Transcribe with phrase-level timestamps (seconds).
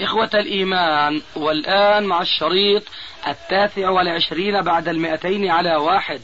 [0.00, 2.82] إخوة الإيمان والآن مع الشريط
[3.28, 6.20] التاسع والعشرين بعد المئتين على واحد.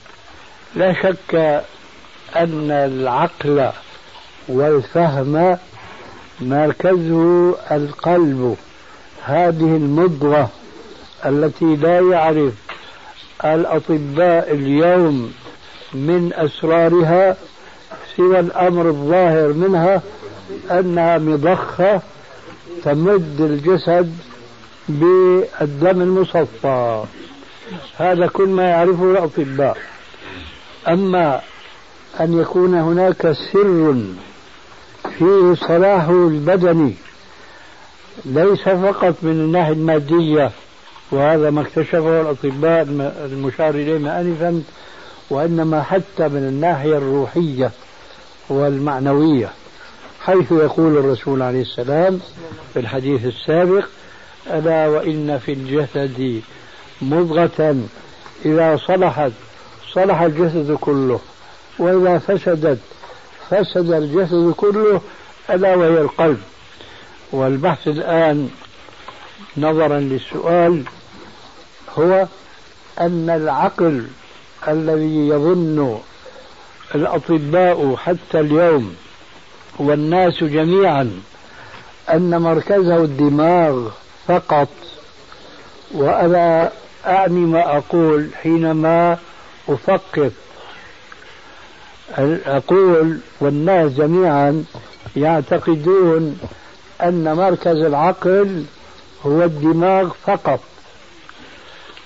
[0.75, 1.35] لا شك
[2.37, 3.71] أن العقل
[4.49, 5.59] والفهم
[6.41, 8.57] مركزه القلب.
[9.25, 10.51] هذه المضغة
[11.27, 12.53] التي لا يعرف
[13.45, 15.35] الأطباء اليوم
[15.95, 17.37] من أسرارها
[18.17, 20.03] سوى الأمر الظاهر منها
[20.71, 22.01] أنها مضخة
[22.85, 24.17] تمد الجسد
[24.89, 27.05] بالدم المصفى.
[27.97, 29.77] هذا كل ما يعرفه الأطباء.
[30.89, 31.41] أما
[32.21, 33.95] أن يكون هناك سر
[35.19, 36.95] فيه صلاحه البدني
[38.25, 40.51] ليس فقط من الناحية المادية
[41.11, 42.83] وهذا ما اكتشفه الأطباء
[43.25, 44.63] المشار إليه آنفا
[45.31, 47.71] وإنما حتى من الناحية الروحية
[48.49, 49.51] والمعنوية.
[50.21, 52.21] حيث يقول الرسول عليه السلام
[52.75, 53.85] في الحديث السابق
[54.47, 56.43] ألا وإن في الجسد
[57.03, 57.77] مضغة
[58.45, 59.33] إذا صلحت
[59.93, 61.21] صلح الجسد كله
[61.79, 62.79] وإذا فسدت
[63.51, 65.01] فسد الجسد كله
[65.51, 66.41] ألا وهي القلب.
[67.33, 68.51] والبحث الآن
[69.57, 70.83] نظرا للسؤال
[71.99, 72.27] هو
[73.01, 74.07] أن العقل
[74.69, 75.99] الذي يظن
[76.95, 78.95] الأطباء حتى اليوم
[79.81, 81.21] والناس جميعا
[82.13, 83.89] أن مركزه الدماغ
[84.29, 84.69] فقط.
[85.95, 86.71] وأنا
[87.07, 89.19] أعني ما أقول حينما
[89.69, 90.33] أفقط
[92.47, 94.65] أقول والناس جميعا
[95.17, 96.39] يعتقدون
[97.03, 98.65] أن مركز العقل
[99.27, 100.61] هو الدماغ فقط.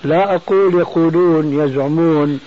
[0.03, 2.39] لا أقول يقولون يزعمون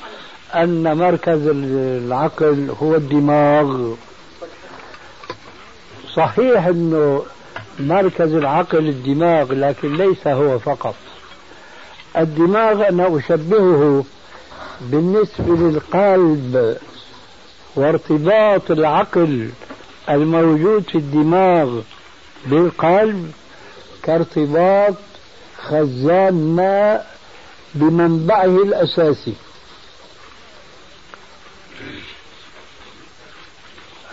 [0.54, 3.94] أن مركز العقل هو الدماغ.
[6.14, 7.24] صحيح أنه
[7.78, 10.94] مركز العقل الدماغ لكن ليس هو فقط.
[12.16, 14.04] الدماغ أنا أشبهه
[14.80, 16.76] بالنسبة للقلب
[17.76, 19.50] وارتباط العقل
[20.10, 21.80] الموجود في الدماغ
[22.46, 23.32] بالقلب
[24.02, 24.94] كارتباط
[25.62, 27.16] خزان ماء
[27.74, 29.34] بمنبعه الأساسي.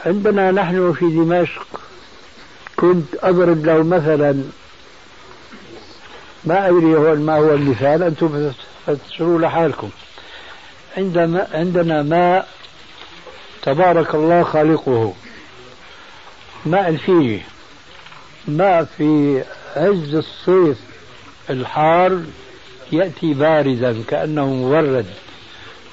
[0.05, 1.67] عندنا نحن في دمشق
[2.75, 4.43] كنت أضرب له مثلا
[6.45, 8.51] ما أدري هو ما هو المثال أنتم
[8.87, 9.89] تفسروا لحالكم.
[10.97, 12.47] عندما عندنا ماء
[13.61, 15.13] تبارك الله خالقه.
[16.65, 17.41] ماء الفيجي
[18.47, 19.43] ماء في
[19.75, 20.77] عز الصيف
[21.49, 22.21] الحار
[22.91, 25.05] يأتي باردا كأنه مبرد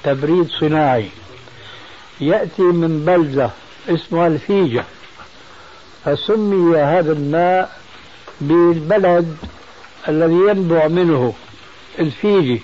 [0.03, 1.09] تبريد صناعي.
[2.21, 3.49] يأتي من بلدة
[3.89, 4.83] اسمها الفيجة
[6.05, 7.79] فسمي هذا الماء
[8.41, 9.37] بالبلد
[10.07, 11.33] الذي ينبع منه
[11.99, 12.61] الفيجي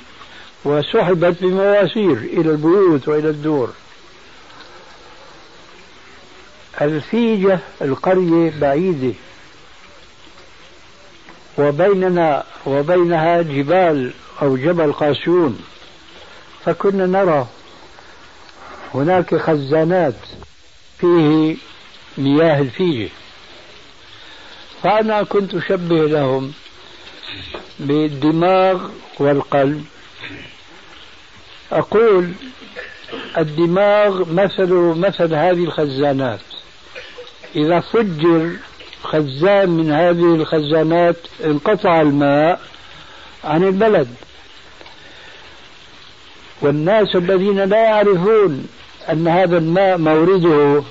[0.65, 3.69] وسحبت بمواسير إلى البيوت وإلى الدور.
[6.81, 9.13] الفيجة القرية بعيدة
[11.57, 15.59] وبيننا وبينها جبال أو جبل قاسيون.
[16.65, 17.47] فكنا نرى
[18.93, 20.15] هناك خزانات
[21.01, 21.55] فيه
[22.17, 23.09] مياه الفيجة.
[24.83, 26.51] فأنا كنت أشبه لهم
[27.79, 28.89] بالدماغ
[29.19, 29.85] والقلب.
[31.71, 32.31] أقول
[33.37, 36.39] الدماغ مثل مثل هذه الخزانات.
[37.55, 38.55] إذا فجر
[39.03, 41.15] خزان من هذه الخزانات
[41.45, 42.61] انقطع الماء
[43.43, 44.15] عن البلد.
[46.61, 48.67] والناس الذين لا يعرفون
[49.11, 50.83] أن هذا الماء مورده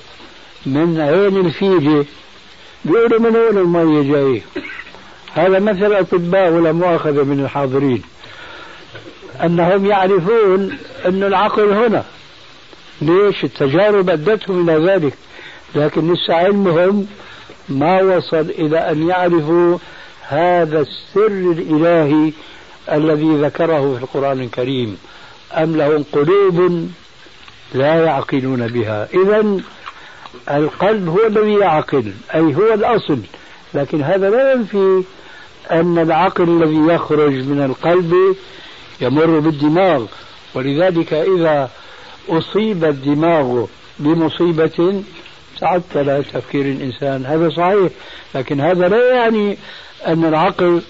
[0.65, 2.05] من عين الفيجة
[2.85, 4.41] بيقولوا من وين المية جاية
[5.33, 8.01] هذا مثل أطباء ولا مؤاخذة من الحاضرين.
[9.43, 12.03] أنهم يعرفون أن العقل هنا.
[13.01, 15.13] ليش؟ التجارب أدتهم إلى ذلك.
[15.75, 17.07] لكن لسه علمهم
[17.69, 19.77] ما وصل إلى أن يعرفوا
[20.27, 22.31] هذا السر الإلهي
[22.91, 24.97] الذي ذكره في القرآن الكريم.
[25.53, 26.89] أم لهم قلوب
[27.73, 29.07] لا يعقلون بها.
[29.13, 29.59] إذا
[30.51, 33.19] القلب هو الذي يعقل أي هو الأصل.
[33.73, 35.03] لكن هذا لا ينفي
[35.71, 38.35] أن العقل الذي يخرج من القلب
[39.01, 40.05] يمر بالدماغ.
[40.55, 41.69] ولذلك إذا
[42.29, 43.65] أصيب الدماغ
[43.99, 45.03] بمصيبة
[45.59, 47.25] تعطل تفكير الإنسان.
[47.25, 47.91] هذا صحيح
[48.35, 49.57] لكن هذا لا يعني
[50.07, 50.81] أن العقل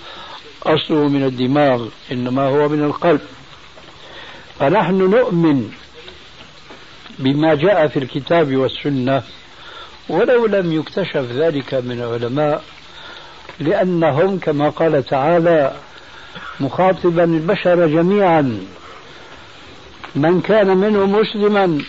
[0.63, 3.21] أصله من الدماغ إنما هو من القلب.
[4.59, 5.71] فنحن نؤمن
[7.19, 9.24] بما جاء في الكتاب والسنة
[10.10, 12.63] ولو لم يكتشف ذلك من العلماء
[13.60, 15.74] لأنهم كما قال تعالى
[16.60, 18.60] مخاطبا البشر جميعا
[20.16, 21.81] من كان منهم مسلما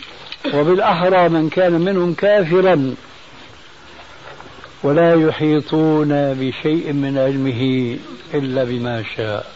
[0.55, 2.95] وبالأحرى من كان منهم كافرا.
[4.83, 7.97] ولا يحيطون بشيء من علمه
[8.35, 9.53] إلا بما شاء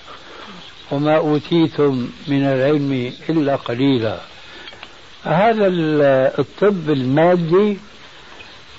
[0.91, 4.33] وما أوتيتم من العلم إلا قليلا.
[5.25, 5.67] هذا
[6.38, 7.79] الطب المادي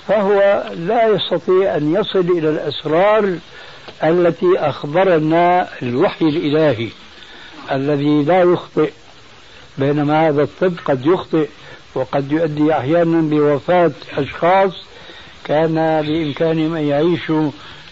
[0.08, 3.38] فهو لا يستطيع أن يصل إلى الأسرار
[4.04, 6.88] التي أخبرنا الوحي الإلهي
[7.72, 8.90] الذي لا يخطئ
[9.78, 11.48] بينما هذا الطب قد يخطئ
[11.94, 14.72] وقد يؤدي أحيانا بوفاة أشخاص
[15.44, 17.50] كان بإمكانهم أن يعيشوا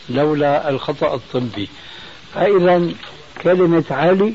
[0.08, 1.68] لولا الخطأ الطبي.
[2.34, 2.88] فإذا
[3.42, 4.34] كلمة علي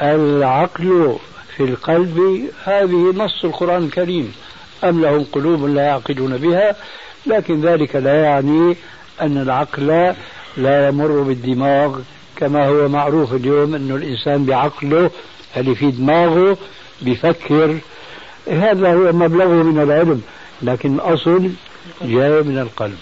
[0.00, 1.18] العقل
[1.56, 4.34] في القلب هذه نص القرآن الكريم.
[4.84, 6.76] أم لهم قلوب لا يعقلون بها
[7.26, 8.76] لكن ذلك لا يعني
[9.20, 10.14] أن العقل
[10.56, 12.00] لا يمر بالدماغ
[12.36, 15.10] كما هو معروف اليوم أن الإنسان بعقله
[15.56, 16.58] اللي في دماغه
[17.02, 17.78] بيفكر
[18.48, 20.22] هذا هو مبلغه من العلم
[20.62, 21.50] لكن الأصل
[22.02, 22.98] جاي من القلب.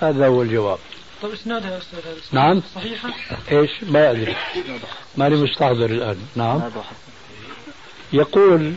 [0.00, 0.78] هذا هو الجواب.
[1.22, 1.98] طيب إسنادها يا أستاذ
[2.32, 2.62] نعم.
[2.74, 3.08] صحيحة؟
[3.52, 4.36] إيش؟ ما أدري.
[5.16, 6.16] ماني مستحضر الآن.
[6.36, 6.60] نعم.
[8.12, 8.72] يقول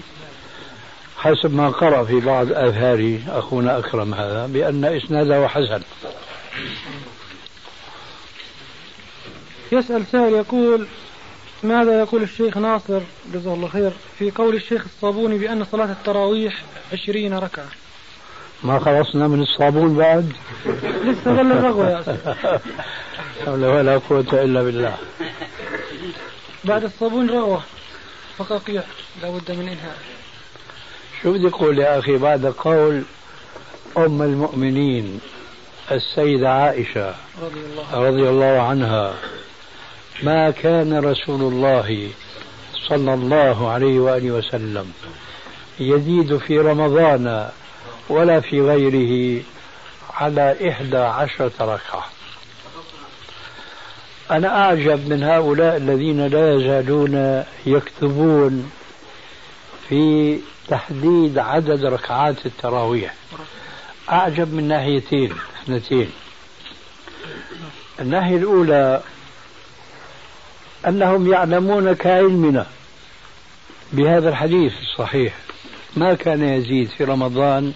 [1.18, 5.82] حسب ما قرأ في بعض آثار أخونا أكرم هذا بأن إسناده حسن.
[9.72, 10.88] يسأل سائل يقول
[11.64, 13.00] ماذا يقول الشيخ ناصر
[13.34, 16.64] جزاه الله خير في قول الشيخ الصابوني بأن صلاة التراويح
[16.94, 17.66] عشرين ركعة؟
[18.64, 20.34] ما خلصنا من الصابون بعد؟
[21.04, 22.18] لسه ظل الرغوة يا أستاذ
[23.46, 24.98] حول ولا قوة إلا بالله.
[26.64, 27.62] بعد الصابون رغوة.
[28.38, 28.84] فقاقيع
[29.22, 29.98] لابد من إنهاء.
[31.22, 33.04] شو بدي أقول يا أخي؟ بعد قول
[33.98, 35.22] أم المؤمنين
[35.92, 39.14] السيدة عائشة رضي الله رضي الله عنها
[40.24, 42.10] ما كان رسول الله
[42.88, 44.94] صلى الله عليه وآله وسلم
[45.80, 47.50] يزيد في رمضان
[48.10, 49.44] ولا في غيره
[50.14, 52.06] على إحدى عشرة ركعة.
[54.34, 58.72] أنا أعجب من هؤلاء الذين لا يزالون يكتبون
[59.90, 63.14] في تحديد عدد ركعات التراويح.
[64.10, 65.34] أعجب من ناحيتين
[65.64, 66.12] اثنتين.
[68.00, 69.02] الناحية الأولى
[70.88, 72.66] أنهم يعلمون كعلمنا
[73.92, 75.34] بهذا الحديث الصحيح.
[75.96, 77.74] ما كان يزيد في رمضان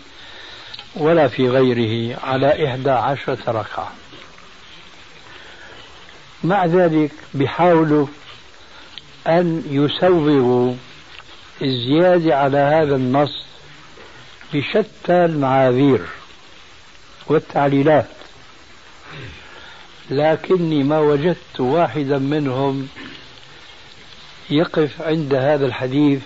[0.96, 3.92] ولا في غيره على إحدى عشرة ركعة.
[6.44, 8.08] مع ذلك بيحاولوا
[9.28, 10.74] أن يسوغوا
[11.62, 13.46] الزيادة على هذا النص
[14.54, 16.02] بشتى المعاذير
[17.28, 18.08] والتعليلات.
[20.10, 22.88] لكني ما وجدت واحدا منهم
[24.50, 26.22] يقف عند هذا الحديث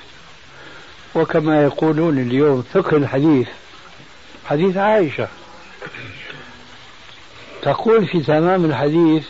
[1.15, 3.47] وكما يقولون اليوم فقه الحديث
[4.45, 5.27] حديث عائشة.
[7.61, 9.23] تقول في تمام الحديث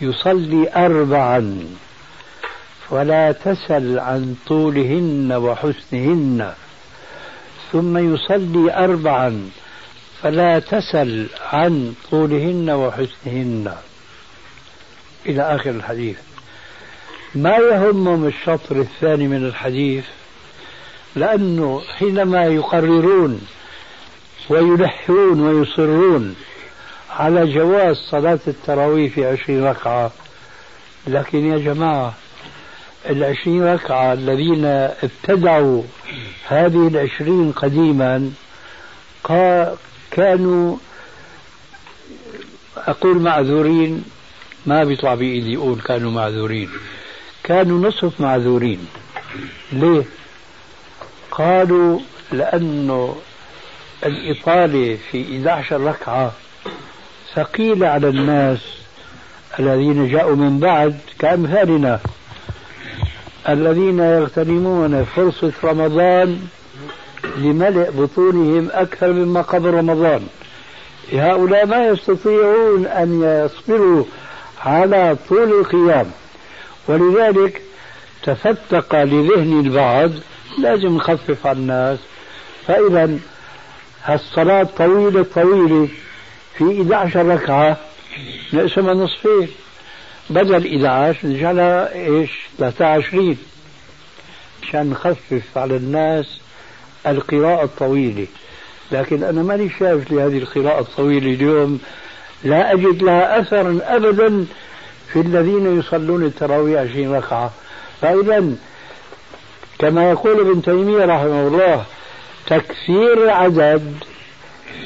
[0.00, 1.64] يصلي أربعا.
[2.90, 6.52] ولا تسل عن طولهن وحسنهن.
[7.72, 9.50] ثم يصلي أربعا.
[10.22, 13.74] فلا تسل عن طولهن وحسنهن.
[15.26, 16.16] إلى آخر الحديث.
[17.34, 20.04] ما يهمهم الشطر الثاني من الحديث؟
[21.16, 23.46] لأنه حينما يقررون
[24.48, 26.36] ويلحون ويصرون
[27.18, 30.10] على جواز صلاة التراويح في عشرين ركعة.
[31.06, 32.14] لكن يا جماعة
[33.08, 35.82] العشرين ركعة الذين ابتدعوا
[36.48, 38.30] هذه العشرين قديما
[40.10, 40.76] كانوا
[42.76, 44.04] أقول معذورين
[44.66, 46.70] ما بيطلع بإيدي أقول كانوا معذورين.
[47.44, 48.86] كانوا نصف معذورين.
[49.72, 50.04] ليه؟
[51.30, 52.00] قالوا
[52.32, 53.16] لأنه
[54.06, 56.32] الإطالة في 11 ركعة
[57.36, 58.58] ثقيلة على الناس
[59.58, 62.00] الذين جاءوا من بعد كأمثالنا.
[63.48, 66.40] الذين يغتنمون فرصة رمضان
[67.36, 70.26] لملء بطونهم أكثر مما قبل رمضان.
[71.12, 74.04] هؤلاء ما يستطيعون أن يصبروا
[74.64, 76.10] على طول القيام.
[76.88, 77.62] ولذلك
[78.22, 80.10] تفتق لذهن البعض
[80.58, 81.98] لازم نخفف على الناس.
[82.66, 83.18] فإذا
[84.04, 85.88] هالصلاة طويلة طويلة.
[86.58, 87.76] في 11 ركعة
[88.52, 89.48] نقسمها نصفين
[90.30, 93.38] بدل 11 نجعلها إيش؟ 23
[94.62, 96.40] مشان نخفف على الناس
[97.06, 98.26] القراءة الطويلة.
[98.92, 101.80] لكن أنا ماني شايف لهذه القراءة الطويلة اليوم.
[102.44, 104.46] لا أجد لها أثرا أبدا
[105.12, 107.50] في الذين يصلون التراويح 20 ركعة.
[108.00, 108.52] فإذا
[109.78, 111.84] كما يقول ابن تيمية رحمه الله
[112.46, 113.94] تكثير العدد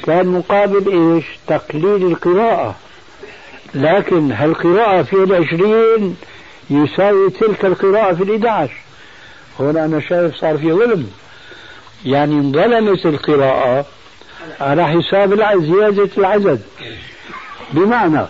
[0.03, 2.75] كان مقابل إيش؟ تقليل القراءة.
[3.73, 6.17] لكن هالقراءة في العشرين
[6.69, 8.81] يساوي تلك القراءة في الإحدى عشر
[9.59, 11.11] هنا أنا شايف صار في ظلم.
[12.05, 13.85] يعني انظلمت القراءة
[14.59, 16.61] على حساب زيادة العدد.
[17.73, 18.25] بمعنى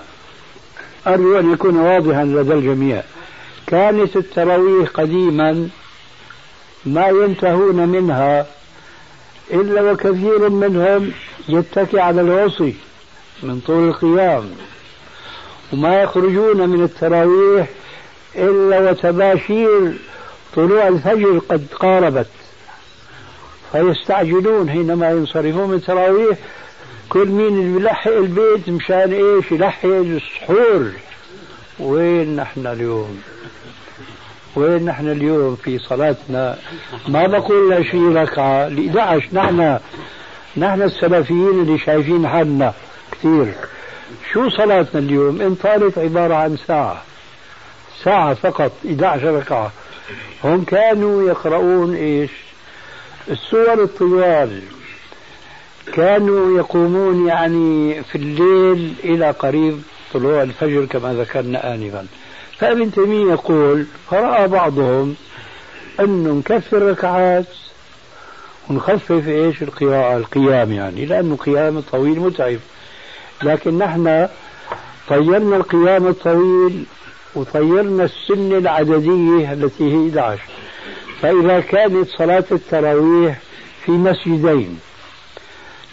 [1.08, 3.04] أرجو أن يكون واضحا لدى الجميع.
[3.68, 5.70] كانت التراويح قديما
[6.86, 8.46] ما ينتهون منها
[9.54, 11.12] إلا وكثير منهم
[11.50, 12.76] يتكي على الوصي
[13.44, 14.50] من طول القيام.
[15.74, 17.68] وما يخرجون من التراويح
[18.36, 19.94] إلا وتباشير
[20.56, 22.28] طلوع الفجر قد قاربت.
[23.72, 26.38] فيستعجلون حينما ينصرفون من التراويح.
[27.10, 30.92] كل مين بيلحق البيت مشان إيش؟ يلحق السحور.
[31.80, 33.22] وين نحن اليوم؟
[34.56, 36.58] وين نحن اليوم في صلاتنا؟
[37.08, 39.80] ما بقول 20 ركعة ل 11 نحن
[40.58, 42.74] نحن السلفيين اللي شايفين حالنا
[43.12, 43.54] كثير.
[44.34, 47.02] شو صلاتنا اليوم؟ إن طالت عبارة عن ساعة.
[48.04, 49.72] ساعة فقط 11 ركعة.
[50.44, 52.32] هم كانوا يقرؤون إيش؟
[53.30, 54.62] السور الطوال.
[55.94, 59.82] كانوا يقومون يعني في الليل إلى قريب
[60.14, 62.08] طلوع الفجر كما ذكرنا آنفا.
[62.58, 65.16] فابن تيمية يقول فرأى بعضهم
[66.00, 67.46] أنه نكثر ركعات
[68.72, 72.60] ونخفف إيش؟ القراءة القيام يعني لأنه قيام طويل متعب.
[73.44, 74.28] لكن نحن
[75.08, 76.84] طيرنا القيام الطويل
[77.36, 80.42] وطيرنا السنة العددية التي هي 11
[81.22, 83.40] فإذا كانت صلاة التراويح
[83.86, 84.80] في مسجدين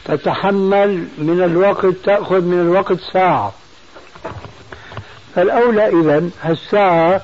[0.05, 3.53] تتحمل من الوقت تأخذ من الوقت ساعة.
[5.35, 7.23] فالأولى إذا هالساعة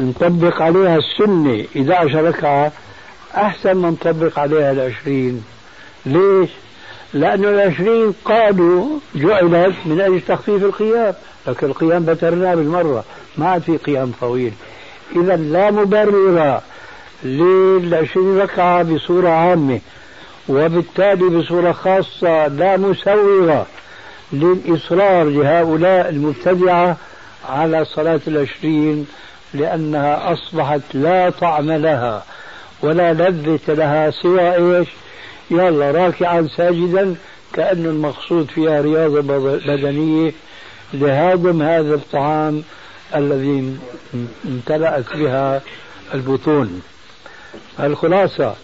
[0.00, 2.72] نطبق عليها السنة 11 ركعة
[3.36, 5.44] أحسن ما نطبق عليها العشرين.
[6.06, 6.50] ليش؟
[7.14, 11.14] لأن العشرين قالوا جعلت من أجل تخفيف القيام
[11.46, 13.04] لكن القيام بترناه بالمرة
[13.36, 14.52] ما عاد في قيام طويل.
[15.16, 16.60] إذا لا مبرر
[17.24, 19.80] للعشرين ركعة بصورة عامة
[20.48, 23.66] وبالتالي بصورة خاصة لا مسوغة
[24.32, 26.96] للإصرار لهؤلاء المبتدعة
[27.48, 29.06] على صلاة العشرين
[29.54, 32.24] لأنها أصبحت لا طعم لها.
[32.82, 34.88] ولا لذة لها سوى إيش؟
[35.50, 37.14] يلا راكعا ساجدا
[37.52, 39.20] كأن المقصود فيها رياضة
[39.66, 40.32] بدنية.
[40.94, 42.62] لهضم هذا الطعام
[43.14, 43.76] الذي
[44.44, 45.62] امتلأت بها
[46.14, 46.82] البطون.
[47.80, 48.54] الخلاصة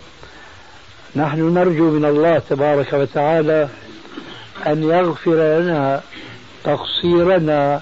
[1.16, 3.68] نحن نرجو من الله تبارك وتعالى
[4.66, 6.00] أن يغفر لنا
[6.64, 7.80] تقصيرنا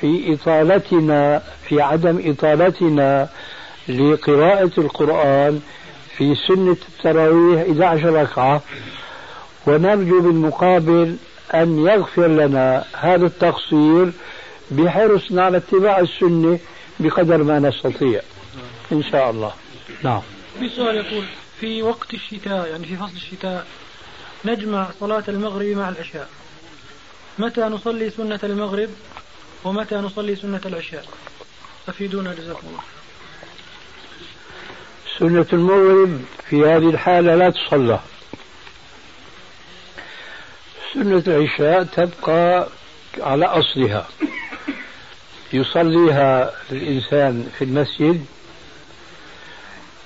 [0.00, 3.28] في إطالتنا في عدم إطالتنا
[3.88, 5.60] لقراءة القرآن
[6.16, 8.62] في سنة التراويح 11 ركعة.
[9.66, 11.16] ونرجو بالمقابل
[11.54, 14.12] أن يغفر لنا هذا التقصير
[14.70, 16.58] بحرصنا على اتباع السنة
[17.00, 18.20] بقدر ما نستطيع.
[18.92, 19.52] إن شاء الله.
[20.02, 20.22] نعم.
[20.58, 21.24] في سؤال يقول
[21.60, 23.66] في وقت الشتاء يعني في فصل الشتاء
[24.44, 26.28] نجمع صلاة المغرب مع العشاء.
[27.38, 28.90] متى نصلي سنة المغرب
[29.64, 31.04] ومتى نصلي سنة العشاء؟
[31.88, 33.01] أفيدونا جزاكم الله.
[35.18, 38.00] سنة المغرب في هذه الحالة لا تصلى.
[40.94, 42.68] سنة العشاء تبقى
[43.20, 44.08] على أصلها.
[45.52, 48.24] يصليها الإنسان في المسجد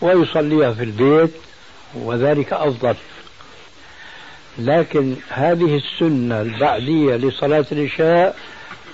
[0.00, 1.30] ويصليها في البيت
[1.94, 2.94] وذلك أفضل.
[4.58, 8.36] لكن هذه السنة البعدية لصلاة العشاء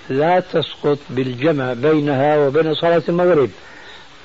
[0.09, 3.51] لا تسقط بالجمع بينها وبين صلاة المغرب.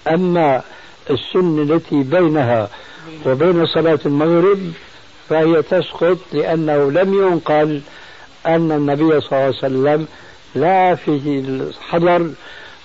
[0.08, 0.62] أما
[1.10, 2.70] السنة التي بينها
[3.26, 4.72] وبين صلاة المغرب
[5.30, 7.82] فهي تسقط لأنه لم ينقل
[8.46, 10.08] أن النبي صلى الله عليه وسلم
[10.56, 12.32] لا في الحضر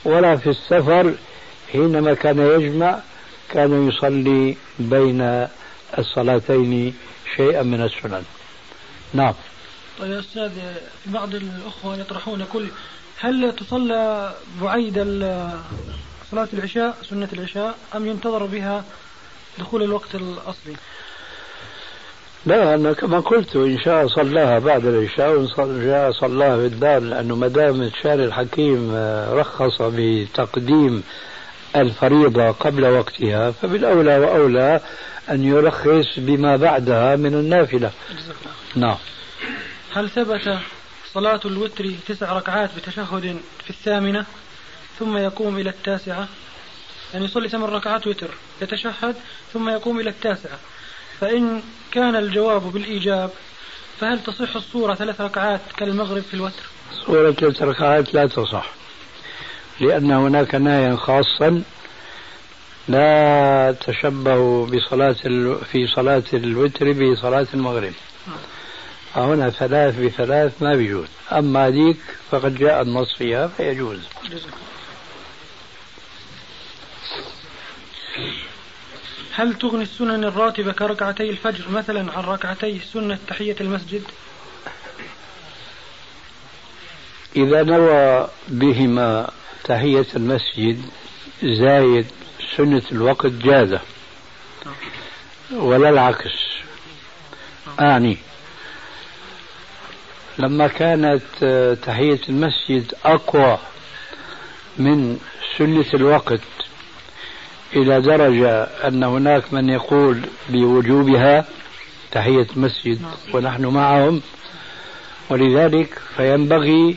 [0.04, 1.14] ولا في السفر
[1.72, 2.98] حينما كان يجمع
[3.50, 5.46] كان يصلي بين
[5.98, 6.94] الصلاتين
[7.36, 8.22] شيئا من السنن.
[9.14, 9.34] نعم.
[10.00, 10.50] طيب يا أستاذ
[11.06, 12.66] بعض الأخوة يطرحون كل
[13.20, 14.98] هل تصلى بعيد
[16.32, 18.84] صلاة العشاء سنة العشاء أم ينتظر بها
[19.58, 20.76] دخول الوقت الأصلي؟
[22.46, 25.48] لا أنا كما قلت إن شاء صلاها بعد العشاء وإن
[25.84, 31.02] شاء صلاها في الدار لأنه ما دام الشارع الحكيم آه، رخص بتقديم
[31.76, 34.80] الفريضة قبل وقتها فبالأولى وأولى
[35.30, 37.90] أن يرخص بما بعدها من النافلة.
[38.76, 38.96] نعم.
[39.92, 40.58] هل ثبت
[41.12, 44.26] صلاة الوتر تسع ركعات بتشهد في الثامنة؟
[44.98, 46.28] ثم يقوم إلى التاسعة.
[47.12, 48.30] يعني يصلي ثمان ركعات وتر
[48.62, 49.16] يتشهد
[49.52, 50.58] ثم يقوم إلى التاسعة.
[51.20, 53.30] فإن كان الجواب بالإيجاب
[54.00, 56.62] فهل تصح الصورة ثلاث ركعات كالمغرب في الوتر؟
[57.06, 58.70] صورة ثلاث ركعات لا تصح
[59.80, 61.62] لأن هناك نهيا خاصا
[62.88, 65.56] لا تشبهوا بصلاة ال...
[65.72, 67.92] في صلاة الوتر بصلاة المغرب.
[69.16, 71.08] هنا ثلاث بثلاث ما بيجوز.
[71.32, 74.00] أما هذيك فقد جاء النص فيها فيجوز.
[79.34, 84.02] هل تغني السنن الراتبة كركعتي الفجر مثلا عن ركعتي سنة تحية المسجد؟
[87.36, 89.30] إذا نوى بهما
[89.64, 90.82] تحية المسجد
[91.42, 92.06] زايد
[92.56, 93.80] سنة الوقت جازة
[95.52, 96.32] ولا العكس؟
[97.80, 98.18] أعني
[100.38, 101.22] لما كانت
[101.82, 103.58] تحية المسجد أقوى
[104.78, 105.18] من
[105.58, 106.40] سنة الوقت
[107.76, 111.44] إلى درجة أن هناك من يقول بوجوبها
[112.12, 113.00] تحية مسجد
[113.34, 114.20] ونحن معهم
[115.30, 116.96] ولذلك فينبغي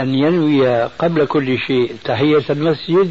[0.00, 3.10] أن ينوي قبل كل شيء تحية المسجد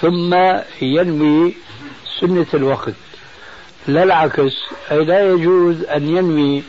[0.00, 0.34] ثم
[0.82, 1.54] ينوي
[2.20, 2.94] سنة الوقت.
[3.86, 4.52] لا العكس
[4.90, 6.62] أي لا يجوز أن ينوي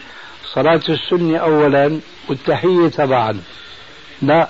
[0.54, 3.40] صلاة السنة أولا والتحية تبعا.
[4.22, 4.50] لا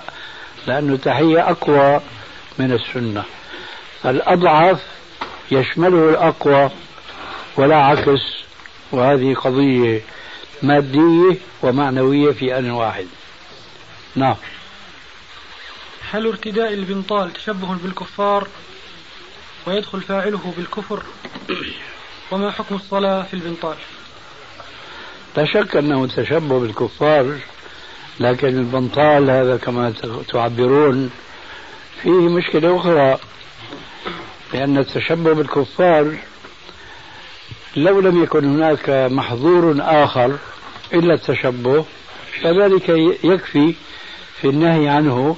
[0.66, 2.00] لأن التحية أقوى
[2.58, 3.24] من السنة.
[4.06, 4.80] الأضعف
[5.50, 6.70] يشمله الأقوى
[7.56, 8.20] ولا عكس
[8.92, 10.00] وهذه قضية
[10.62, 13.06] مادية ومعنوية في آن واحد.
[14.14, 14.36] نعم.
[16.10, 18.48] هل ارتداء البنطال تشبه بالكفار
[19.66, 21.02] ويدخل فاعله بالكفر.
[22.30, 23.76] وما حكم الصلاة في البنطال؟
[25.36, 27.38] لا شك أنه تشبه بالكفار
[28.20, 29.92] لكن البنطال هذا كما
[30.28, 31.10] تعبرون
[32.02, 33.18] فيه مشكلة أخرى.
[34.52, 36.16] لأن التشبه بالكفار
[37.76, 40.36] لو لم يكن هناك محظور آخر
[40.94, 41.84] إلا التشبه
[42.42, 42.88] فذلك
[43.24, 43.74] يكفي
[44.40, 45.36] في النهي عنه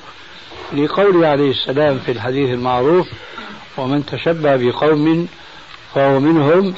[0.73, 3.07] لقوله عليه السلام في الحديث المعروف
[3.77, 5.29] ومن تشبه بقوم
[5.95, 6.75] فهو منهم.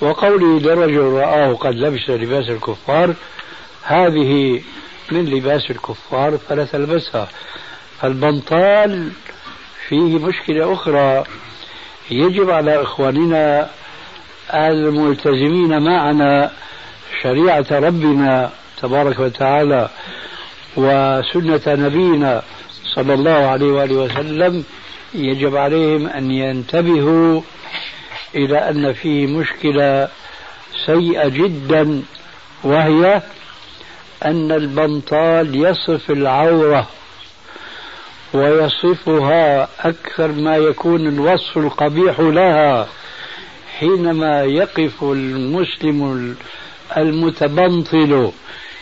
[0.00, 3.14] وقوله لرجل رآه قد لبس لباس الكفار
[3.82, 4.62] هذه
[5.12, 7.28] من لباس الكفار فلا تلبسها.
[8.00, 9.12] فالبنطال
[9.88, 11.24] فيه مشكلة أخرى.
[12.10, 13.70] يجب على إخواننا
[14.54, 16.50] الملتزمين معنا
[17.22, 18.50] شريعة ربنا
[18.82, 19.88] تبارك وتعالى
[20.76, 22.42] وسنة نبينا
[22.94, 24.64] صلى الله عليه وآله وسلم.
[25.14, 27.40] يجب عليهم أن ينتبهوا
[28.34, 30.08] إلى أن فيه مشكلة
[30.86, 32.02] سيئة جدا
[32.64, 33.22] وهي
[34.24, 36.88] أن البنطال يصف العورة.
[38.34, 42.88] ويصفها أكثر ما يكون الوصف القبيح لها
[43.78, 46.34] حينما يقف المسلم
[46.96, 48.32] المتبنطل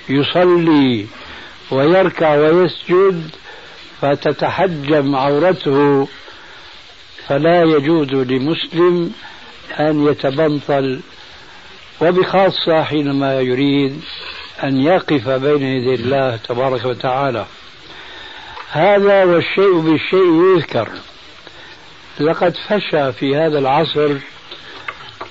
[0.09, 1.07] يصلي
[1.71, 3.31] ويركع ويسجد
[4.01, 6.09] فتتحجم عورته
[7.27, 9.13] فلا يجوز لمسلم
[9.81, 11.01] أن يتبنطل.
[12.01, 14.01] وبخاصة حينما يريد
[14.65, 17.47] أن يقف بين يدي الله تبارك وتعالى.
[18.75, 20.89] هذا والشيء بالشيء يذكر.
[22.21, 24.17] لقد فشى في هذا العصر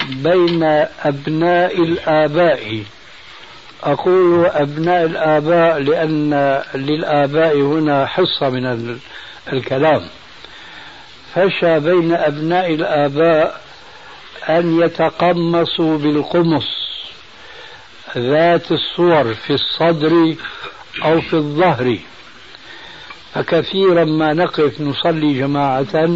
[0.10, 0.64] بين
[1.04, 2.84] أبناء الآباء.
[3.84, 9.00] أقول أبناء الآباء لأن للآباء هنا حصة من
[9.54, 10.08] الكلام.
[11.36, 13.62] فشى بين أبناء الآباء
[14.50, 16.68] أن يتقمصوا بالقمص
[18.18, 20.36] ذات الصور في الصدر
[21.04, 21.98] أو في الظهر.
[23.34, 26.10] فكثيرا ما نقف نصلي جماعة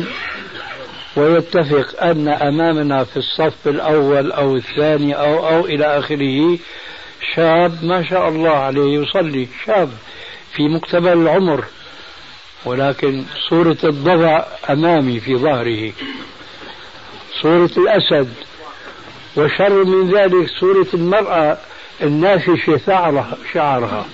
[1.15, 6.58] ويتفق أن أمامنا في الصف الأول أو الثاني أو أو إلى آخره
[7.36, 9.89] شاب ما شاء الله عليه يصلي شاب
[10.54, 11.65] في مقتبل العمر
[12.65, 15.91] ولكن صورة الضبع أمامي في ظهره
[17.41, 18.34] صورة الأسد
[19.38, 21.58] وشر من ذلك صورة المرأة
[22.01, 24.06] النافشة شعرها, شعرها.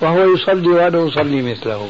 [0.00, 1.88] وهو يصلي وأنا أصلي مثله.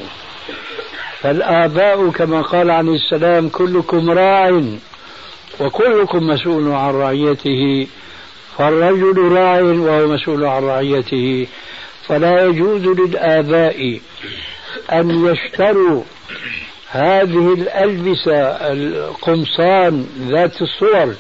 [1.21, 4.63] فالآباء كما قال عليه السلام كلكم راع
[5.61, 7.87] وكلكم مسؤول عن رعيته.
[8.59, 11.47] فالرجل راع وهو مسؤول عن رعيته.
[12.09, 14.01] فلا يجوز للآباء
[14.93, 16.03] أن يشتروا
[16.91, 18.43] هذه الألبسة
[18.73, 21.15] القمصان ذات الصور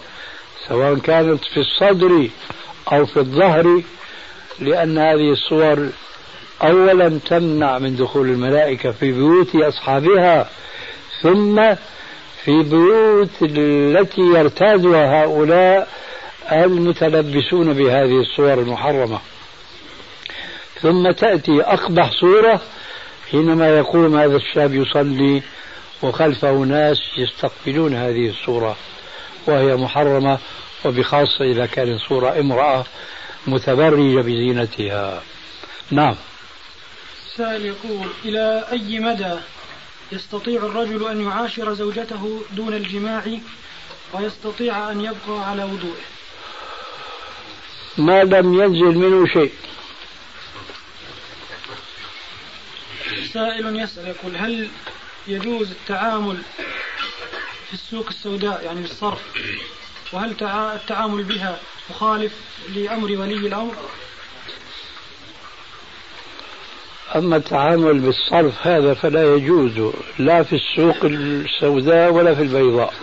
[0.68, 2.29] سواء كانت في الصدر
[2.92, 3.83] أو في الظهر
[4.59, 5.88] لأن هذه الصور
[6.62, 10.49] أولا تمنع من دخول الملائكة في بيوت أصحابها
[11.23, 11.75] ثم
[12.44, 15.88] في بيوت التي يرتادها هؤلاء
[16.53, 19.18] المتلبسون بهذه الصور المحرمة.
[20.81, 22.61] ثم تأتي أقبح صورة
[23.31, 25.42] حينما يقوم هذا الشاب يصلي
[26.03, 28.77] وخلفه ناس يستقبلون هذه الصورة
[29.46, 30.38] وهي محرمة
[30.85, 32.85] وبخاصة إذا كانت صورة امرأة
[33.46, 35.23] متبرجة بزينتها.
[35.90, 36.14] نعم.
[37.40, 39.35] سائل يقول إلى أي مدى
[40.12, 43.24] يستطيع الرجل أن يعاشر زوجته دون الجماع
[44.12, 46.05] ويستطيع أن يبقى على وضوءه
[47.98, 49.53] ما لم ينزل منه شيء.
[53.33, 54.68] سائل يسأل يقول هل
[55.26, 56.42] يجوز التعامل
[57.68, 59.22] في السوق السوداء يعني بالصرف
[60.12, 60.31] وهل
[60.74, 62.33] التعامل بها مخالف
[62.74, 63.76] لأمر ولي الأمر؟
[67.16, 72.94] أما التعامل بالصرف هذا فلا يجوز لا في السوق السوداء ولا في البيضاء.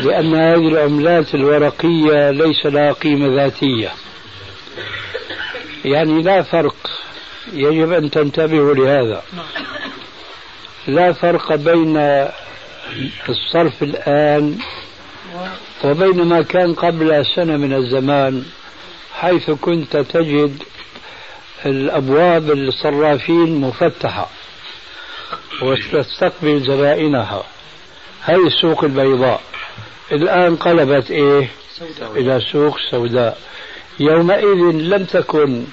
[0.00, 3.92] لأن هذه العملات الورقية ليس لها قيمة ذاتية
[5.84, 6.76] يعني لا فرق
[7.52, 9.22] يجب أن تنتبهوا لهذا
[10.86, 11.96] لا فرق بين
[13.28, 14.58] الصرف الآن
[15.84, 18.44] وبين ما كان قبل سنة من الزمان
[19.12, 20.62] حيث كنت تجد
[21.66, 24.28] الأبواب الصرافين مفتحة
[25.62, 27.42] وتستقبل زبائنها
[28.20, 29.40] هذه السوق البيضاء.
[30.12, 32.12] الآن قلبت إيه؟ سوداء.
[32.16, 33.38] إلى سوق سوداء.
[34.00, 35.64] يومئذ لم تكن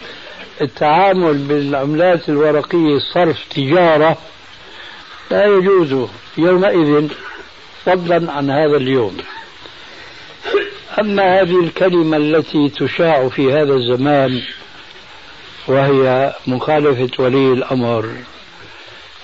[0.62, 4.18] التعامل بالعملات الورقية صرف تجارة
[5.32, 7.08] لا يجوز يومئذ
[7.86, 9.18] فضلا عن هذا اليوم.
[11.00, 14.42] أما هذه الكلمة التي تشاع في هذا الزمان
[15.68, 18.10] وهي مخالفة ولي الأمر.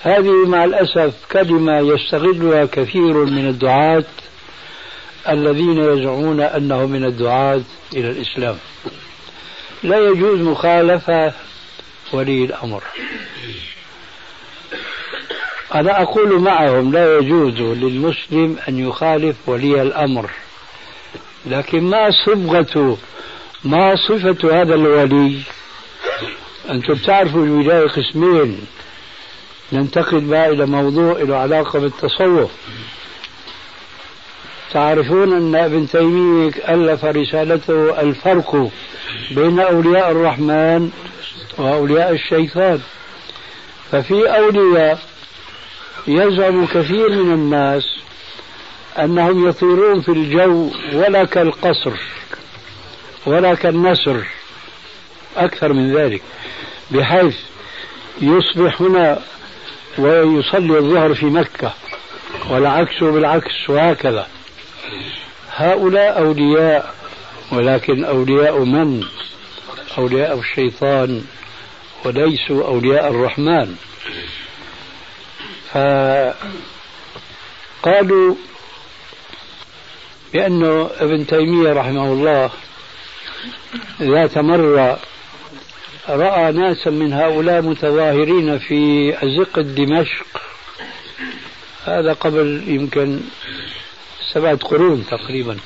[0.02, 4.04] هذه مع الأسف كلمة يستغلها كثير من الدعاة
[5.28, 7.60] الذين يزعمون أنه من الدعاة
[7.96, 8.58] إلى الإسلام.
[9.82, 11.32] لا يجوز مخالفة
[12.12, 12.82] ولي الأمر.
[15.74, 20.30] أنا أقول معهم لا يجوز للمسلم أن يخالف ولي الأمر.
[21.48, 22.98] لكن ما صبغة
[23.64, 25.38] ما صفة هذا الولي؟
[26.70, 28.66] أنتم تعرفوا الولاية قسمين
[29.72, 32.50] ننتقل بها إلى موضوع له علاقة بالتصوف.
[34.72, 38.70] تعرفون أن ابن تيمية ألف رسالته الفرق
[39.30, 40.90] بين أولياء الرحمن
[41.58, 42.80] وأولياء الشيطان.
[43.92, 44.98] ففي أولياء
[46.08, 47.98] يزعم كثير من الناس
[48.98, 51.92] أنهم يطيرون في الجو ولا كالقصر
[53.26, 54.24] ولا كالنسر
[55.36, 56.22] أكثر من ذلك
[56.90, 57.36] بحيث
[58.20, 59.18] يصبح هنا
[59.98, 61.72] ويصلي الظهر في مكة
[62.50, 64.26] والعكس بالعكس وهكذا
[65.56, 66.94] هؤلاء أولياء
[67.52, 69.04] ولكن أولياء من؟
[69.98, 71.24] أولياء الشيطان
[72.04, 73.76] وليسوا أولياء الرحمن
[77.82, 78.34] فقالوا
[80.32, 82.50] بأنه ابن تيمية رحمه الله
[84.02, 84.98] ذات مرة
[86.08, 90.26] رأى ناسا من هؤلاء متظاهرين في أزقة دمشق.
[91.84, 93.20] هذا قبل يمكن
[94.32, 95.56] سبعة قرون تقريبا.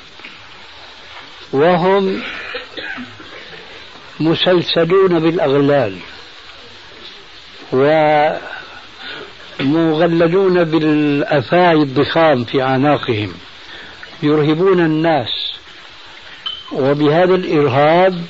[1.53, 2.21] وهم
[4.19, 5.97] مسلسلون بالأغلال
[9.59, 13.33] ومغللون بالأفاعي الضخام في أعناقهم.
[14.23, 15.53] يرهبون الناس
[16.71, 18.25] وبهذا الإرهاب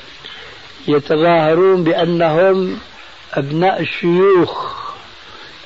[0.87, 2.79] يتظاهرون بأنهم
[3.33, 4.73] أبناء الشيوخ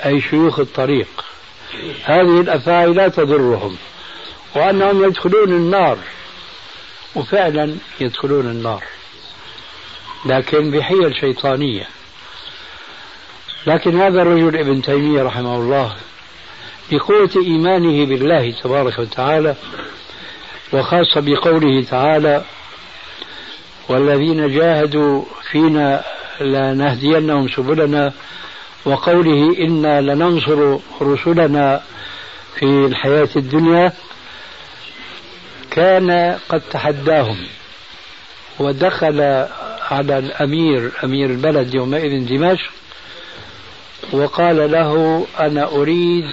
[0.06, 1.26] أي شيوخ الطريق.
[2.04, 3.78] هذه الأفاعي لا تضرهم
[4.56, 5.98] وأنهم يدخلون النار
[7.16, 8.84] وفعلا يدخلون النار
[10.26, 11.88] لكن بحيل شيطانية.
[13.68, 15.96] لكن هذا الرجل ابن تيمية رحمه الله
[16.92, 19.56] بقوة إيمانه بالله تبارك وتعالى
[20.74, 22.44] وخاصة بقوله تعالى
[23.90, 26.04] والذين جاهدوا فينا
[26.42, 28.14] لنهدينهم سبلنا
[28.86, 31.82] وقوله إنا لننصر رسلنا
[32.56, 33.94] في الحياة الدنيا
[35.72, 37.38] كان قد تحداهم
[38.60, 39.22] ودخل
[39.92, 42.72] على الأمير أمير البلد يومئذ دمشق
[44.12, 46.26] وقال له أنا أريد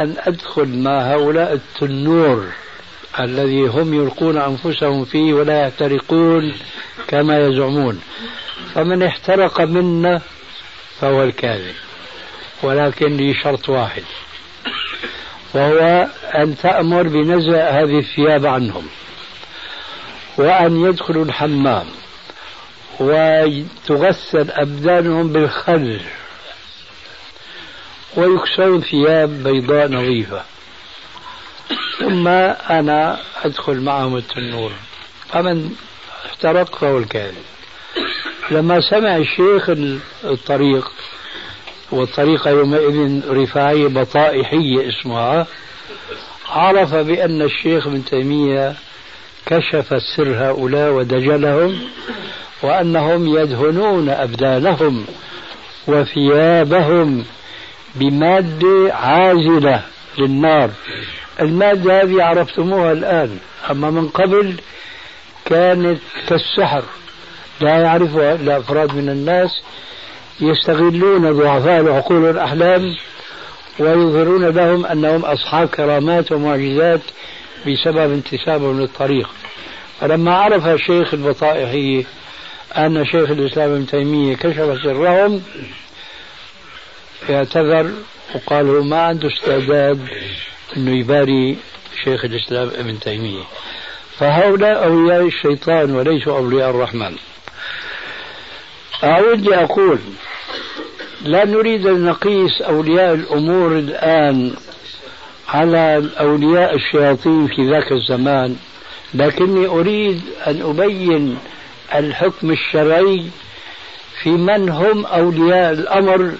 [0.00, 2.46] أن أدخل مع هؤلاء التنور.
[3.24, 6.54] الذي هم يلقون أنفسهم فيه ولا يحترقون
[7.08, 8.00] كما يزعمون.
[8.74, 10.20] فمن احترق منا
[11.00, 11.74] فهو الكاذب.
[12.62, 14.02] ولكن لي شرط واحد
[15.54, 18.86] وهو أن تأمر بنزع هذه الثياب عنهم
[20.38, 21.86] وأن يدخلوا الحمام
[23.00, 26.00] وتغسل أبدانهم بالخل
[28.16, 30.42] ويكسون ثياب بيضاء نظيفة.
[31.98, 34.72] ثم أنا أدخل معهم التنور.
[35.28, 35.70] فمن
[36.26, 37.44] احترق فهو الكاذب.
[38.50, 39.70] لما سمع الشيخ
[40.24, 40.92] الطريق
[41.92, 45.46] والطريقة يومئذ رفاعية بطائحية اسمها
[46.48, 48.74] عرف بأن الشيخ ابن تيمية
[49.46, 51.80] كشف سر هؤلاء ودجلهم
[52.62, 55.06] وأنهم يدهنون أبدانهم
[55.86, 57.24] وثيابهم
[57.94, 59.82] بمادة عازلة
[60.18, 60.70] للنار.
[61.40, 63.38] المادة هذه عرفتموها الآن.
[63.70, 64.54] أما من قبل
[65.44, 66.82] كانت كالسحر
[67.60, 69.50] لا يعرفها إلا أفراد من الناس
[70.40, 72.96] يستغلون ضعفاء العقول والأحلام
[73.78, 77.00] ويظهرون لهم أنهم أصحاب كرامات ومعجزات
[77.66, 79.30] بسبب انتسابهم للطريق.
[80.00, 82.04] فلما عرف الشيخ البطائحي
[82.76, 85.42] أن شيخ الإسلام ابن تيمية كشف سرهم
[87.30, 87.90] اعتذر
[88.34, 90.08] وقال ما عنده استعداد
[90.76, 91.56] أنه يباري
[92.04, 93.42] شيخ الإسلام ابن تيمية.
[94.18, 97.16] فهؤلاء أولياء الشيطان وليسوا أولياء الرحمن.
[99.04, 99.98] أعود لأقول
[101.24, 104.54] لا نريد أن نقيس أولياء الأمور الآن
[105.48, 108.56] على أولياء الشياطين في ذاك الزمان
[109.14, 111.38] لكني أريد أن أبين
[111.94, 113.26] الحكم الشرعي
[114.22, 116.32] في من هم أولياء الأمر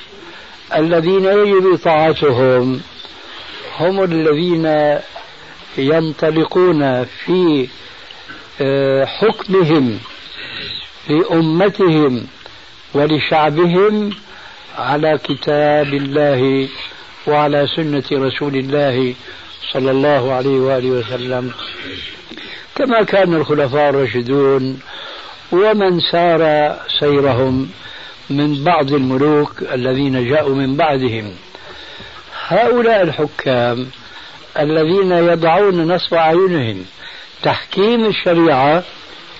[0.77, 2.81] الذين يجب طاعتهم
[3.81, 4.99] هم الذين
[5.79, 7.69] ينطلقون في
[8.61, 9.99] آه، حكمهم
[11.09, 12.27] لأمتهم
[12.95, 14.11] ولشعبهم
[14.79, 16.69] على كتاب الله
[17.27, 19.15] وعلى سنة رسول الله
[19.73, 21.53] صلى الله عليه وآله وسلم.
[22.77, 24.81] كما كان الخلفاء الراشدون
[25.53, 27.71] ومن سار سيرهم
[28.31, 31.33] من بعض الملوك الذين جاءوا من بعدهم.
[32.51, 33.87] هؤلاء الحكام
[34.59, 36.85] الذين يضعون نصب أعينهم
[37.43, 38.83] تحكيم الشريعة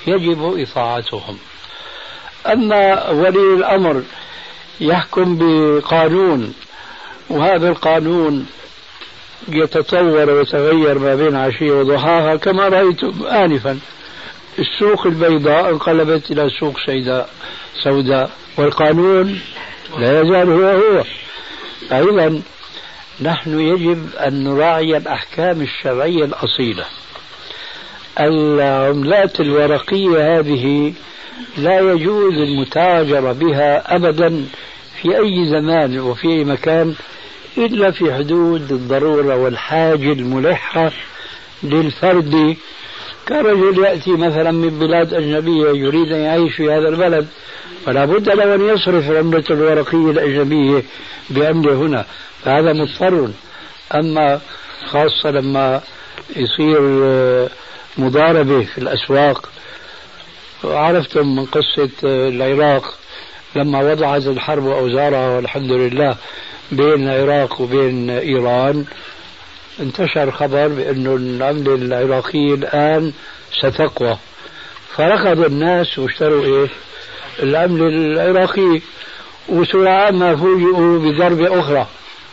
[0.07, 1.39] يجب إطاعتهم.
[2.47, 4.03] أما ولي الأمر
[4.81, 6.55] يحكم بقانون
[7.31, 8.47] وهذا القانون
[9.49, 13.79] يتطور ويتغير ما بين عشية وضحاها كما رأيتم آنفا.
[14.59, 17.31] السوق البيضاء انقلبت إلى سوق سيداء
[17.83, 19.41] سوداء والقانون
[19.99, 21.05] لا يزال هو هو.
[21.89, 22.41] فإذا
[23.23, 26.85] نحن يجب أن نراعي الأحكام الشرعية الأصيلة.
[28.21, 30.93] العملات الورقية هذه
[31.59, 34.45] لا يجوز المتاجرة بها أبدا
[35.03, 36.95] في أي زمان وفي أي مكان
[37.59, 40.91] إلا في حدود الضرورة والحاجة الملحة
[41.63, 42.57] للفرد.
[43.29, 47.27] كرجل يأتي مثلا من بلاد أجنبية يريد أن يعيش في هذا البلد
[47.87, 50.83] فلا بد له أن يصرف العملة الورقية الأجنبية
[51.31, 52.05] بعملة هنا
[52.45, 53.31] فهذا مضطر.
[53.95, 54.41] أما
[54.87, 55.81] خاصة لما
[56.37, 56.81] يصير
[57.99, 59.49] مضاربة في الأسواق.
[60.65, 62.95] عرفتم من قصة العراق.
[63.57, 66.17] لما وضعت الحرب أوزارها والحمد لله
[66.73, 68.85] بين العراق وبين إيران
[69.81, 73.13] انتشر خبر بأنه العملة العراقية الآن
[73.59, 74.19] ستقوى.
[74.97, 76.69] فركض الناس واشتروا إيه
[77.39, 78.81] العملة العراقية
[79.49, 81.87] وسرعان ما فوجئوا بضربة أخرى.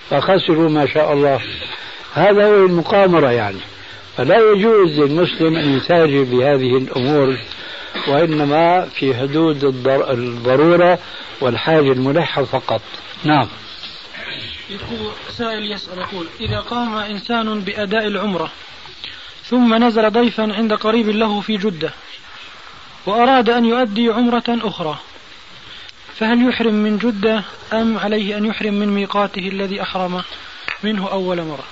[0.09, 1.41] فخسروا ما شاء الله.
[2.13, 3.59] هذا هو المقامرة يعني.
[4.17, 7.37] فلا يجوز للمسلم أن يتاجر بهذه الأمور
[8.07, 9.63] وإنما في حدود
[10.09, 10.99] الضرورة
[11.41, 12.81] والحاجة الملحة فقط.
[13.23, 13.47] نعم.
[14.69, 18.51] يقول سائل يسأل يقول إذا قام إنسان بأداء العمرة
[19.43, 21.93] ثم نزل ضيفا عند قريب له في جدة
[23.07, 24.97] وأراد أن يؤدي عمرة أخرى.
[26.15, 27.43] فهل يحرم من جدة
[27.73, 30.23] أم عليه أن يحرم من ميقاته الذي أحرم
[30.83, 31.63] منه أول مرة؟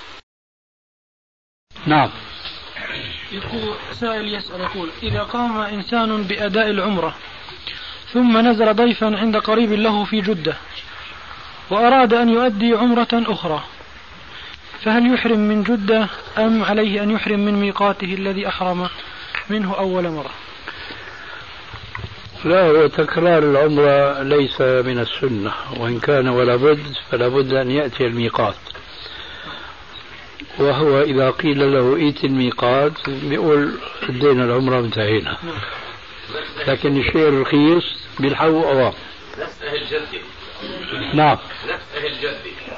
[1.86, 2.10] نعم.
[3.32, 7.14] يقول سائل يسأل يقول إذا قام إنسان بأداء العمرة
[8.12, 10.56] ثم نزل ضيفا عند قريب له في جدة
[11.70, 13.64] وأراد أن يؤدي عمرة أخرى
[14.82, 18.88] فهل يحرم من جدة أم عليه أن يحرم من ميقاته الذي أحرم
[19.50, 20.30] منه أول مرة؟
[22.44, 28.06] لا هو تكرار العمرة ليس من السنة وإن كان ولا بد فلا بد أن يأتي
[28.06, 28.54] الميقات.
[30.58, 33.72] وهو إذا قيل له إيت الميقات بيقول
[34.08, 35.36] ادينا العمرة انتهينا.
[36.66, 37.84] لكن الشيء الرخيص
[38.20, 38.92] بيلحقوا أوام.
[41.14, 41.38] نعم.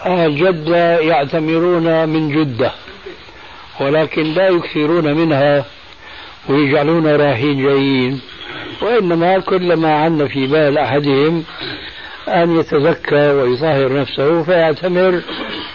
[0.06, 2.72] أهل جدة يعتمرون من جدة
[3.80, 5.64] ولكن لا يكثرون منها
[6.48, 8.20] ويجعلون رايحين جايين.
[8.82, 11.44] وإنما كل ما عنا في بال أحدهم
[12.28, 15.22] أن يتزكى ويطهر نفسه فيعتمر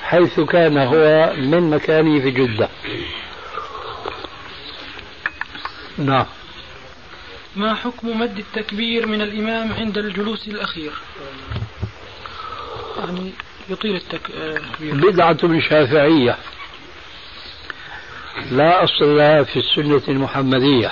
[0.03, 2.69] حيث كان هو من مكانه في جدة.
[5.97, 6.25] نعم.
[7.55, 10.91] ما حكم مد التكبير من الإمام عند الجلوس الأخير؟
[12.99, 13.31] يعني
[13.69, 16.38] يطيل التكبير بدعة شافعية.
[18.52, 20.91] لا أصل لها في السنة المحمدية.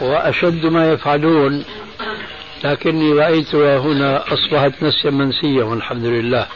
[0.00, 1.64] وأشد ما يفعلون
[2.64, 6.46] لكني رأيتها هنا أصبحت نسيا منسيا والحمد لله.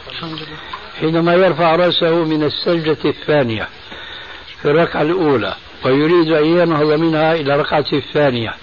[0.99, 3.67] حينما يرفع رأسه من السجدة الثانية
[4.61, 5.53] في الركعة الأولى
[5.85, 8.53] ويريد أن ينهض منها إلى الركعة الثانية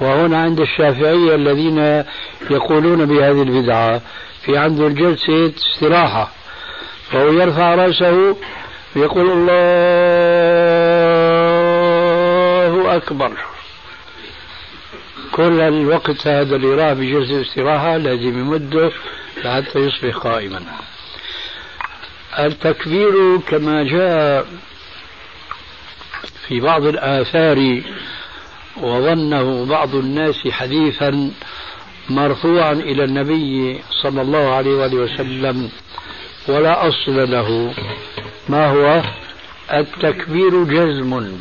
[0.00, 2.04] وهنا عند الشافعية الذين
[2.50, 4.00] يقولون بهذه البدعة
[4.44, 6.30] في عنده الجلسة استراحة
[7.10, 8.36] فهو يرفع رأسه
[8.96, 9.30] ويقول
[11.42, 13.32] الله أكبر.
[15.32, 18.92] كل الوقت هذا اللي راه بجلسة استراحة لازم يمده
[19.44, 20.60] لحتى يصبح قائما.
[22.38, 24.46] التكبير كما جاء
[26.48, 27.82] في بعض الآثار
[28.76, 31.30] وظنه بعض الناس حديثا
[32.10, 35.70] مرفوعا إلى النبي صلى الله عليه وآله وسلم
[36.48, 37.74] ولا أصل له.
[38.48, 39.02] ما هو؟
[39.72, 41.38] التكبير جزم.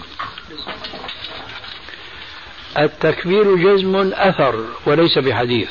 [2.77, 5.69] التكبير جزم أثر وليس بحديث.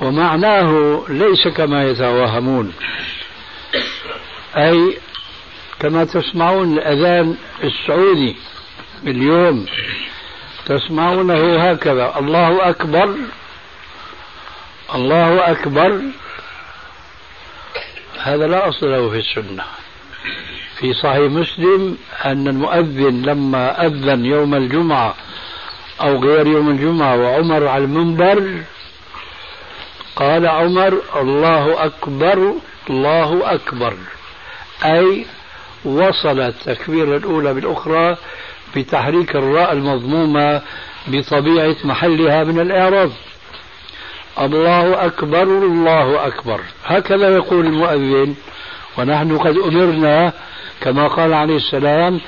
[0.00, 2.72] ومعناه ليس كما يتوهمون.
[4.56, 4.98] أي
[5.80, 8.36] كما تسمعون الأذان السعودي
[9.06, 9.66] اليوم
[10.66, 12.18] تسمعونه هكذا.
[12.18, 13.16] الله أكبر.
[14.94, 16.00] الله أكبر.
[18.22, 19.64] هذا لا أصل له في السنة.
[20.78, 25.14] في صحيح مسلم أن المؤذن لما أذن يوم الجمعة
[26.00, 28.62] أو غير يوم الجمعة وعمر على المنبر
[30.16, 32.54] قال عمر الله أكبر
[32.90, 33.94] الله أكبر.
[34.84, 35.26] أي
[35.84, 38.16] وصل التكبيرة الأولى بالأخرى
[38.76, 40.62] بتحريك الراء المضمومة
[41.08, 43.12] بطبيعة محلها من الإعراب.
[44.38, 46.60] الله أكبر الله أكبر.
[46.84, 48.34] هكذا يقول المؤذن.
[48.98, 50.32] ونحن قد أمرنا
[50.80, 52.20] كما قال عليه السلام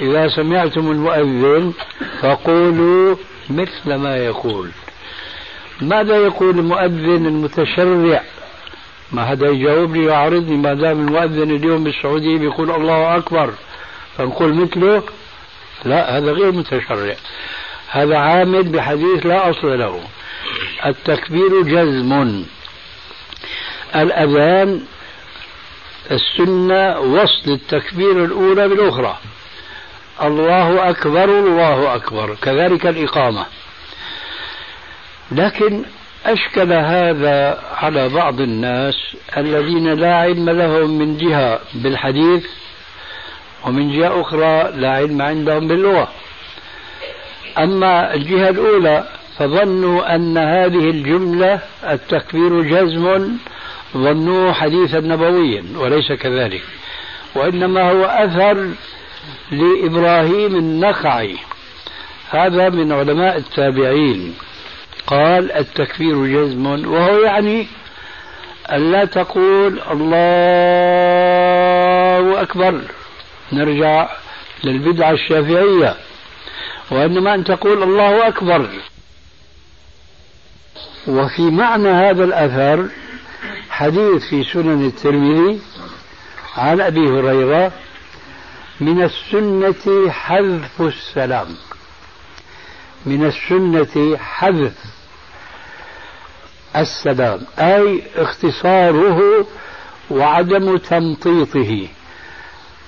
[0.00, 1.72] إذا سمعتم المؤذن
[2.22, 3.16] فقولوا
[3.50, 4.70] مثل ما يقول.
[5.80, 8.22] ماذا يقول المؤذن المتشرع؟
[9.12, 13.54] ما هذا يجاوبني ويعرضني ما دام المؤذن اليوم بالسعودية بيقول الله أكبر
[14.18, 15.02] فنقول مثله؟
[15.84, 17.14] لا هذا غير متشرع.
[17.90, 20.00] هذا عامل بحديث لا أصل له.
[20.86, 22.44] التكبير جزم.
[23.96, 24.84] الأذان
[26.10, 29.18] السنة وصل التكبير الأولى بالأخرى.
[30.22, 32.36] الله أكبر الله أكبر.
[32.42, 33.46] كذلك الإقامة.
[35.32, 35.84] لكن
[36.26, 38.94] أشكل هذا على بعض الناس
[39.36, 42.46] الذين لا علم لهم من جهة بالحديث
[43.64, 46.08] ومن جهة أخرى لا علم عندهم باللغة.
[47.58, 53.36] أما الجهة الأولى فظنوا أن هذه الجملة التكبير جزم
[53.94, 56.62] ظنوه حديثا نبويا وليس كذلك.
[57.34, 58.68] وإنما هو أثر
[59.50, 61.36] لإبراهيم النخعي.
[62.30, 64.34] هذا من علماء التابعين.
[65.06, 67.66] قال التكفير جزم وهو يعني
[68.72, 70.12] ألا تقول الله
[72.42, 72.80] أكبر.
[73.52, 74.08] نرجع
[74.64, 75.96] للبدعة الشافعية.
[76.90, 78.68] وإنما أن تقول الله أكبر.
[81.08, 82.88] وفي معنى هذا الأثر
[83.70, 85.60] حديث في سنن الترمذي
[86.56, 87.72] عن أبي هريرة
[88.80, 91.46] من السنة حذف السلام.
[93.06, 94.74] من السنة حذف
[96.76, 99.46] السلام أي اختصاره
[100.10, 101.88] وعدم تمطيطه.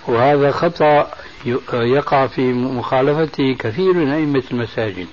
[0.08, 1.10] وهذا خطأ
[1.72, 5.06] يقع في مخالفته كثير من أئمة المساجد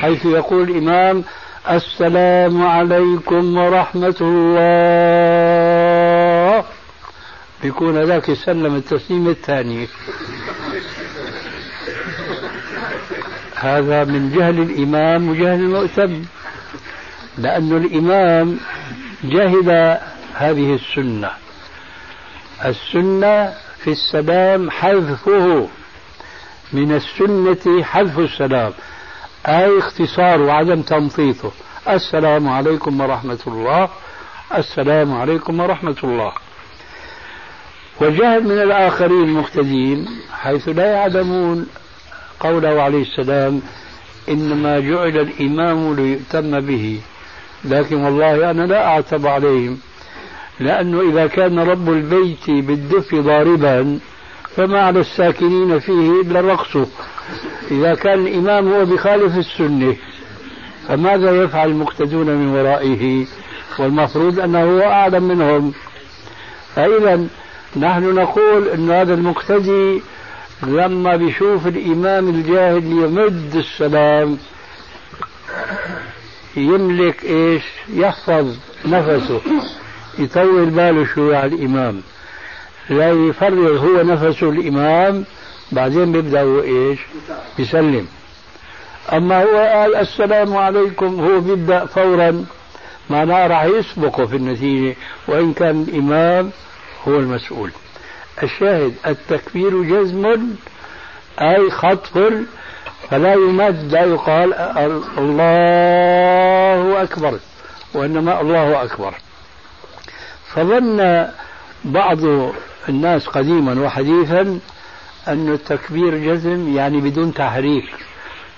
[0.00, 1.24] حيث يقول الإمام
[1.70, 4.64] السلام عليكم ورحمة الله.
[7.62, 9.88] بيكون هذاك سلم التسليم الثاني.
[13.56, 16.24] هذا من جهل الإمام وجهل المؤتم.
[17.38, 18.60] لأن الإمام
[19.24, 19.98] جهل
[20.34, 21.30] هذه السنة.
[22.64, 25.68] السنة في السلام حذفه.
[26.72, 28.72] من السنة حذف السلام.
[29.48, 31.52] أي اختصار وعدم تمطيطه
[31.88, 33.88] السلام عليكم ورحمة الله.
[34.56, 36.32] السلام عليكم ورحمة الله.
[38.00, 41.66] وجهل من الآخرين المقتدين حيث لا يعلمون
[42.40, 43.62] قوله عليه السلام
[44.28, 47.00] إنما جعل الإمام ليؤتم به.
[47.64, 49.78] لكن والله أنا لا أعتب عليهم
[50.60, 53.98] لأنه إذا كان رب البيت بالدف ضاربا
[54.56, 56.76] فما على الساكنين فيه إلا الرقص.
[57.70, 59.96] إذا كان الإمام هو بخالف السنة
[60.88, 63.26] فماذا يفعل المقتدون من ورائه؟
[63.78, 65.72] والمفروض أنه هو أعلم منهم.
[66.76, 67.26] فإذا
[67.76, 70.02] نحن نقول أن هذا المقتدي
[70.62, 74.38] لما بيشوف الإمام الجاهل يمد السلام
[76.56, 77.62] يملك إيش؟
[77.94, 78.56] يحفظ
[78.86, 79.40] نفسه
[80.18, 82.00] يطول باله شوي على الإمام.
[82.90, 85.24] لا يفرغ هو نفسه الإمام
[85.74, 86.98] بعدين بيبدأ هو إيش؟
[87.58, 88.06] يسلم.
[89.12, 92.44] أما هو قال السلام عليكم هو بيبدأ فورا.
[93.10, 94.96] معناه راح يسبقه في النتيجة
[95.28, 96.50] وإن كان الإمام
[97.08, 97.70] هو المسؤول.
[98.42, 100.38] الشاهد التكبير جزم
[101.40, 102.32] أي خطف
[103.10, 104.54] فلا يمد لا يقال
[105.18, 107.38] الله أكبر
[107.94, 109.14] وإنما الله أكبر.
[110.54, 111.26] فظن
[111.84, 112.18] بعض
[112.88, 114.58] الناس قديما وحديثا
[115.28, 117.94] أن التكبير جزم يعني بدون تحريك.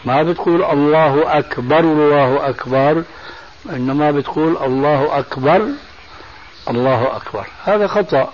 [0.04, 3.02] ما بتقول الله أكبر الله أكبر
[3.70, 5.68] إنما بتقول الله أكبر
[6.70, 7.46] الله أكبر.
[7.64, 8.32] هذا خطأ.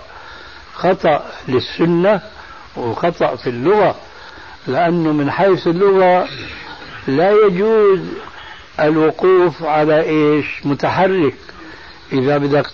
[0.73, 2.21] خطأ للسنة
[2.77, 3.95] وخطأ في اللغة
[4.67, 6.27] لأنه من حيث اللغة
[7.07, 7.99] لا يجوز
[8.79, 11.35] الوقوف على إيش؟ متحرك.
[12.13, 12.65] إذا بدك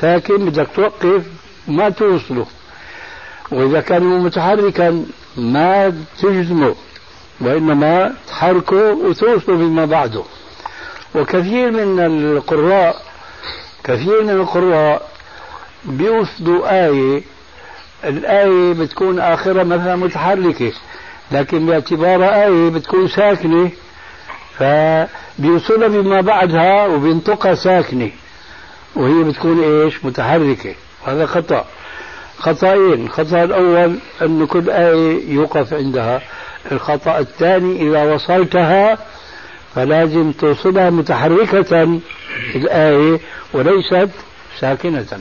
[0.00, 1.22] ساكن بدك توقف
[1.68, 2.46] ما توصله.
[3.52, 5.04] وإذا كان متحركا
[5.36, 6.74] ما تجزمه
[7.40, 10.22] وإنما تحركه وتوصله فيما بعده.
[11.14, 13.02] وكثير من القراء
[13.84, 15.08] كثير من القراء
[15.84, 17.22] بيوصلوا آية
[18.04, 20.72] الآية بتكون آخرها مثلا متحركة
[21.32, 23.70] لكن باعتبارها آية بتكون ساكنة
[24.58, 28.10] فبيوصلها بما بعدها وبينطقها ساكنة
[28.96, 30.74] وهي بتكون إيش؟ متحركة.
[31.06, 31.64] هذا خطأ.
[32.42, 33.04] خطأين.
[33.06, 36.22] الخطأ الأول أن كل آية يوقف عندها.
[36.72, 38.98] الخطأ الثاني إذا وصلتها
[39.74, 42.00] فلازم توصلها متحركة
[42.54, 43.20] الآية
[43.52, 44.10] وليست
[44.60, 45.20] ساكنة.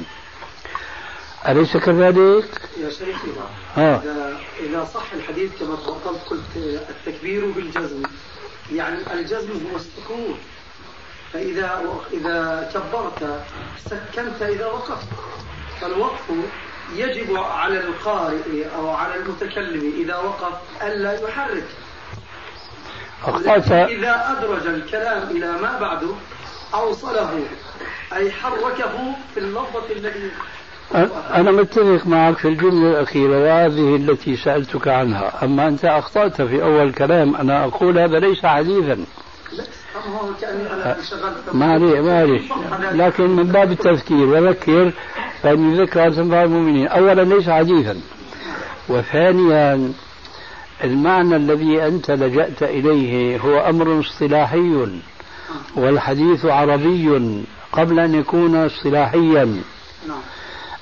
[1.47, 2.45] أليس كذلك؟
[2.83, 3.27] يا شيخي
[3.77, 4.01] ها.
[4.03, 8.03] إذا, إذا صح الحديث كما تفضلت قلت التكبير بالجزم.
[8.73, 10.37] يعني الجزم هو السكون.
[11.33, 11.81] فإذا
[12.13, 13.43] إذا كبرت
[13.85, 15.07] سكنت إذا وقفت.
[15.81, 16.31] فالوقف
[16.95, 21.67] يجب على القارئ أو على المتكلم إذا وقف ألا يحرك.
[23.89, 26.09] إذا أدرج الكلام إلى ما بعده
[26.73, 27.39] أوصله
[28.13, 30.31] أي حركه في اللفظة التي
[31.33, 35.33] أنا متفق معك في الجملة الأخيرة وهذه التي سألتك عنها.
[35.43, 39.05] أما أنت أخطأت في أول كلام أنا أقول هذا ليس حديثا.
[41.53, 42.41] ما عليه ما عليه.
[42.91, 44.93] لكن من باب التذكير وذكر
[45.43, 46.87] فإن ذكر تنفع المؤمنين.
[46.87, 48.01] أولا ليس حديثا.
[48.89, 49.93] وثانيا
[50.83, 54.87] المعنى الذي أنت لجأت إليه هو أمر اصطلاحي
[55.75, 59.61] والحديث عربي قبل أن يكون اصطلاحيا.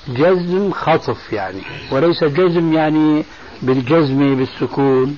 [0.08, 1.62] جزم خطف يعني
[1.92, 3.26] وليس جزم يعني
[3.62, 5.18] بالجزم بالسكون.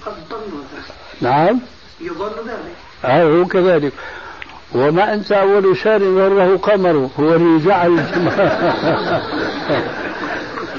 [1.21, 1.59] نعم؟
[2.01, 2.75] يظن ذلك.
[3.05, 3.93] هو كذلك.
[4.75, 7.99] وما أنت أول شهر غره قمر هو اللي جعل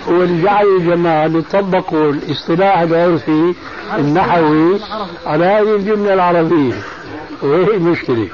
[0.09, 3.55] هو اللي جعل الجماعة يطبقوا الاصطلاح العرفي
[3.99, 4.81] النحوي
[5.27, 6.75] على هذه الجملة العربية.
[7.43, 8.29] وهي المشكلة.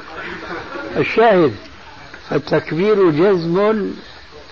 [0.97, 1.53] الشاهد
[2.31, 3.91] التكبير جزم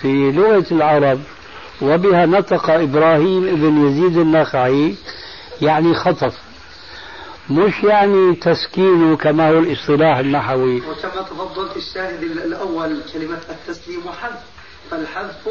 [0.01, 1.19] في لغة العرب
[1.81, 4.95] وبها نطق إبراهيم بن يزيد النخعي
[5.61, 6.46] يعني خطف.
[7.49, 10.77] مش يعني تسكينه كما هو الاصطلاح النحوي.
[10.77, 14.39] وكما تفضلت الشاهد الأول كلمة التسليم وحذف.
[14.91, 15.47] فالحذف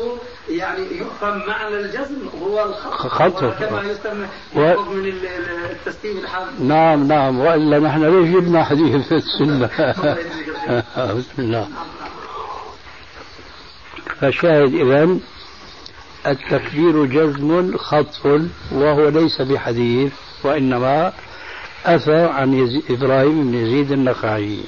[0.48, 4.82] يعني يفهم معنى الجزم هو الخط خط كما يسمى و...
[4.82, 5.12] من
[5.70, 6.60] التسليم الحذف.
[6.60, 7.40] نعم نعم.
[7.40, 9.70] وإلا نحن ليش جبنا حديث في السنة؟
[11.18, 11.68] بسم الله.
[14.20, 15.18] فشاهد اذا
[16.26, 18.26] التكبير جزم خطف
[18.72, 20.12] وهو ليس بحديث
[20.44, 21.12] وإنما
[21.86, 22.82] اتى عن يزي...
[22.90, 24.60] إبراهيم بن يزيد النخعي.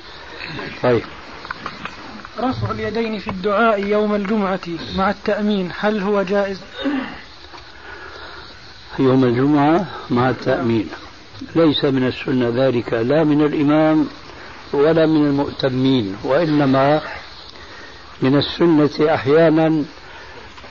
[0.82, 1.02] طيب.
[2.40, 4.60] رفع اليدين في الدعاء يوم الجمعة
[4.96, 5.70] مع التأمين.
[5.78, 6.60] هل هو جائز؟
[8.98, 10.88] يوم الجمعة مع التأمين.
[11.56, 12.92] ليس من السنة ذلك.
[12.92, 14.08] لا من الإمام
[14.72, 17.00] ولا من المؤتمين وإنما
[18.22, 19.84] من السنة أحيانا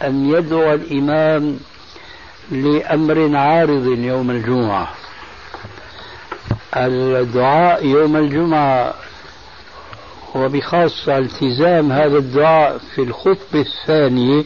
[0.03, 1.59] أن يدعو الإمام
[2.51, 5.06] لأمر عارض يوم الجمعة.
[6.85, 8.93] الدعاء يوم الجمعة.
[10.35, 14.43] وبخاصة التزام هذا الدعاء في الخطبة الثانية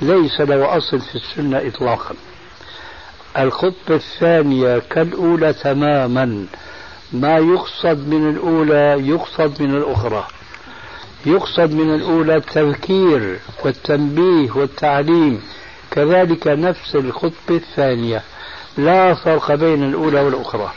[0.00, 2.14] ليس له أصل في السنة إطلاقا.
[3.38, 6.46] الخطبة الثانية كالأولى تماما.
[7.12, 10.26] ما يقصد من الأولى يقصد من الأخرى.
[11.26, 15.42] يقصد من الأولى التذكير والتنبيه والتعليم.
[15.90, 18.22] كذلك نفس الخطبة الثانية.
[18.78, 20.72] لا فرق بين الأولى والأخرى.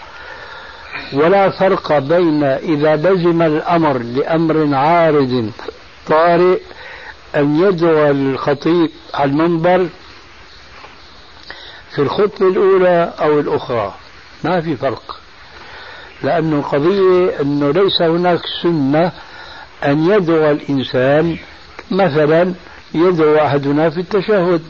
[1.14, 5.52] ولا فرق بين إذا لزم الأمر لأمر عارض
[6.08, 6.60] طارئ
[7.36, 9.88] أن يدعو الخطيب على المنبر
[11.96, 13.94] في الخطبة الأولى أو الأخرى.
[14.44, 15.20] ما في فرق.
[16.24, 19.12] لأن القضية أنه ليس هناك سنة
[19.86, 21.38] أن يدعو الإنسان
[21.92, 22.54] مثلا
[22.94, 24.62] يدعو أحدنا في التشهد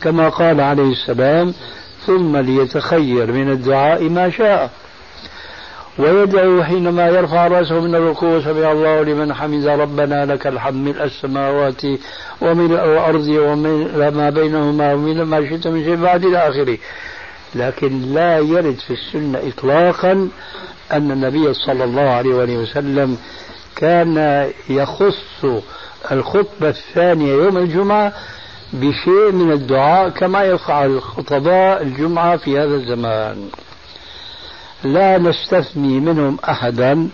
[0.00, 1.54] كما قال عليه السلام
[2.06, 4.70] ثم ليتخير من الدعاء ما شاء.
[5.98, 11.82] ويدعو حينما يرفع رأسه من الركوع سمع الله لمن حمد ربنا لك الحمد ملء السماوات
[12.40, 16.78] ومن الأرض ومن ما بينهما ومن ما شئت من شيء بعد إلى آخره.
[17.54, 20.28] لكن لا يرد في السنة إطلاقا
[20.92, 23.18] أن النبي صلى الله عليه وسلم
[23.76, 25.44] كان يخص
[26.12, 28.12] الخطبة الثانية يوم الجمعة
[28.72, 33.48] بشيء من الدعاء كما يفعل خطباء الجمعة في هذا الزمان.
[34.84, 37.08] لا نستثني منهم أحدا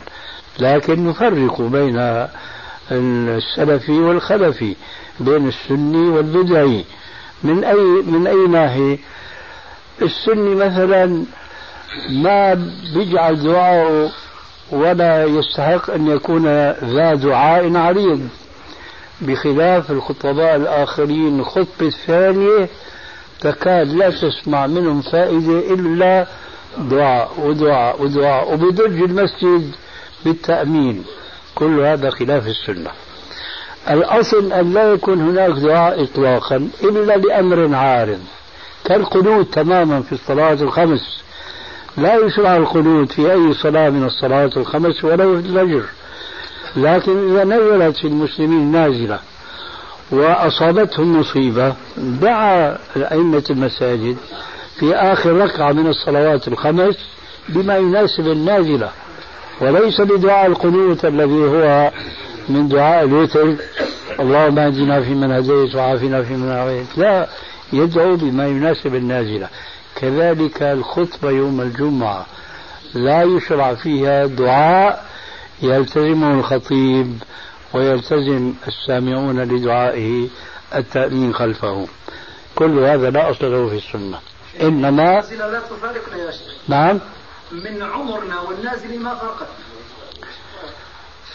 [0.58, 2.26] لكن نفرق بين
[2.92, 4.76] السلفي والخلفي
[5.20, 6.84] بين السني والبدعي.
[7.42, 8.98] من أي من أي ناحية؟
[10.02, 11.24] السني مثلا
[12.10, 12.54] ما
[12.94, 14.10] بيجعل دعاءه
[14.72, 18.28] ولا يستحق أن يكون ذا دعاء عريض.
[19.20, 22.68] بخلاف الخطباء الآخرين الخطبة الثانية
[23.40, 26.26] تكاد لا تسمع منهم فائدة إلا
[26.78, 29.70] دعاء ودعاء ودعاء وبدرج المسجد
[30.24, 31.04] بالتأمين.
[31.54, 32.90] كل هذا خلاف السنة.
[33.90, 38.20] الأصل أن لا يكون هناك دعاء إطلاقا إلا لأمر عارض.
[38.84, 41.24] كالقنوت تماما في الصلاة الخمس.
[41.96, 45.82] لا يشرع القنوت في أي صلاة من الصلاة الخمس ولو في الفجر.
[46.76, 49.18] لكن إذا نزلت في المسلمين نازلة
[50.10, 54.16] وأصابتهم مصيبة دعا أئمة المساجد
[54.78, 56.96] في آخر ركعة من الصلوات الخمس
[57.48, 58.90] بما يناسب النازلة.
[59.60, 61.90] وليس بدعاء القنوت الذي هو
[62.48, 63.54] من دعاء الوتر.
[64.20, 66.98] اللهم اهدنا فيمن هديت وعافنا فيمن عافيت.
[66.98, 67.28] لا
[67.72, 69.48] يدعو بما يناسب النازلة.
[69.96, 72.26] كذلك الخطبة يوم الجمعة.
[72.94, 75.04] لا يشرع فيها دعاء
[75.62, 77.22] يلتزمه الخطيب
[77.74, 80.28] ويلتزم السامعون لدعائه
[80.74, 81.86] التأمين خلفه.
[82.54, 84.18] كل هذا لا أصل له في السنة.
[84.60, 86.54] إنما لا تفارقنا يا شيخ.
[86.68, 87.00] نعم.
[87.52, 89.48] من عمرنا والنازل ما فرقت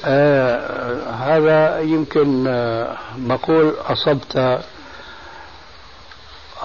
[0.05, 4.37] آه هذا يمكن آه نقول أصبت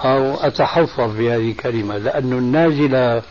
[0.03, 3.21] أو أتحفظ بهذه الكلمة لأن النازلة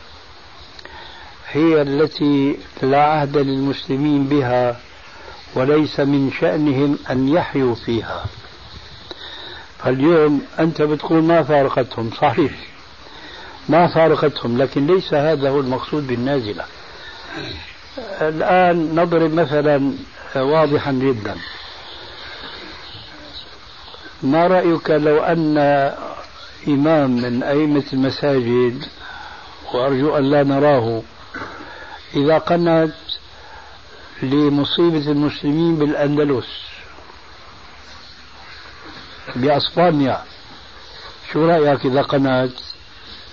[1.51, 4.81] هي التي لا عهد للمسلمين بها
[5.55, 8.25] وليس من شأنهم أن يحيوا فيها.
[9.79, 12.53] فاليوم أنت بتقول ما فارقتهم صحيح.
[13.69, 16.65] ما فارقتهم لكن ليس هذا هو المقصود بالنازلة.
[18.21, 19.93] الآن نضرب مثلا
[20.37, 21.37] واضحا جدا.
[24.23, 25.59] ما رأيك لو أن
[26.69, 28.85] إمام من أئمة المساجد
[29.75, 31.03] وأرجو أن لا نراه
[32.17, 32.95] إذا قنت
[34.23, 36.47] لمصيبة المسلمين بالأندلس
[39.37, 40.23] بأسبانيا
[41.33, 42.53] شو رأيك إذا قنت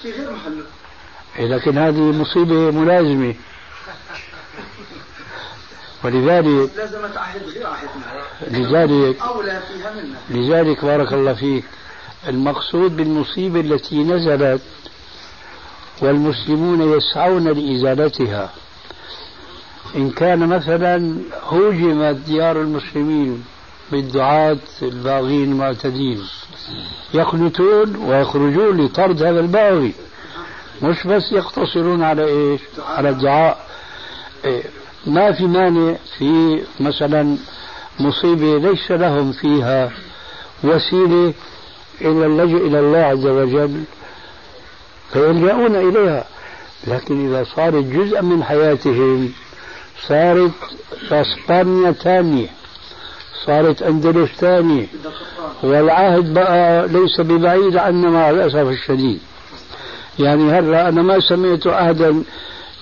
[0.02, 0.64] في غير محله.
[1.40, 3.36] لكن هذه مصيبة ملازمة.
[6.04, 10.18] ولذلك لازمت عهد غير عهدنا لذلك أولى فيها منا.
[10.30, 11.64] لذلك بارك الله فيك.
[12.28, 14.62] المقصود بالمصيبة التي نزلت
[16.02, 18.54] والمسلمون يسعون لإزالتها.
[19.96, 23.44] إن كان مثلا هوجمت ديار المسلمين
[23.92, 26.28] بالدعاة الباغين المعتدين.
[27.14, 29.94] يقنتون ويخرجون لطرد هذا الباغي
[30.82, 33.68] مش بس يقتصرون على إيش؟ على الدعاء.
[34.46, 34.64] إيه
[35.08, 37.38] ما في مانع في مثلا
[38.00, 39.92] مصيبة ليس لهم فيها
[40.64, 41.34] وسيلة
[42.02, 43.84] إلا اللجوء إلى الله عز وجل
[45.14, 46.26] فيلجأون إليها.
[46.88, 49.32] لكن إذا صارت جزءا من حياتهم
[50.08, 50.52] صارت
[51.12, 52.48] اسبانيا ثانية.
[53.46, 54.88] صارت أندلس ثانية.
[55.64, 59.20] والعهد بقى ليس ببعيد عنا مع الأسف الشديد.
[60.20, 62.24] يعني هلا أنا ما سمعت عهدا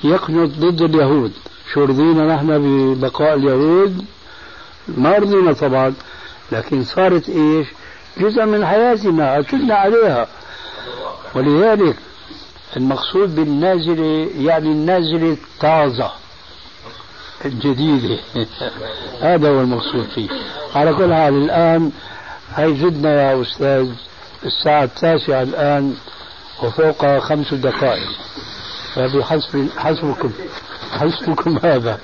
[0.03, 1.32] يقنط ضد اليهود.
[1.74, 4.05] شو رضينا نحن ببقاء اليهود؟
[4.88, 5.93] ما رضينا طبعا.
[6.51, 7.68] لكن صارت إيش؟
[8.18, 10.28] جزء من حياتنا اكلنا عليها.
[11.36, 11.95] ولذلك
[12.78, 16.12] المقصود بالنازلة يعني النازلة الطازة.
[17.45, 18.17] الجديدة
[19.21, 20.29] هذا هو المقصود فيه.
[20.75, 21.91] على كل حال الآن
[22.55, 23.89] هي جدنا يا أستاذ
[24.45, 25.95] الساعة التاسعة الآن
[26.63, 28.09] وفوق خمس دقائق.
[28.95, 30.31] فبحسب حسبكم.
[30.91, 31.99] حسبكم هذا.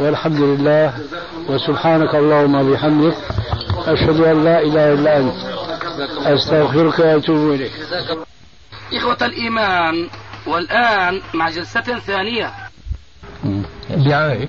[0.00, 0.94] والحمد لله.
[1.48, 3.16] وسبحانك اللهم وبحمدك
[3.86, 5.34] أشهد أن لا إله إلا أنت.
[6.26, 7.72] أستغفرك وأتوب إليك.
[8.92, 10.08] إخوة الإيمان
[10.46, 12.65] والآن مع جلسة ثانية.
[13.90, 14.48] دعاية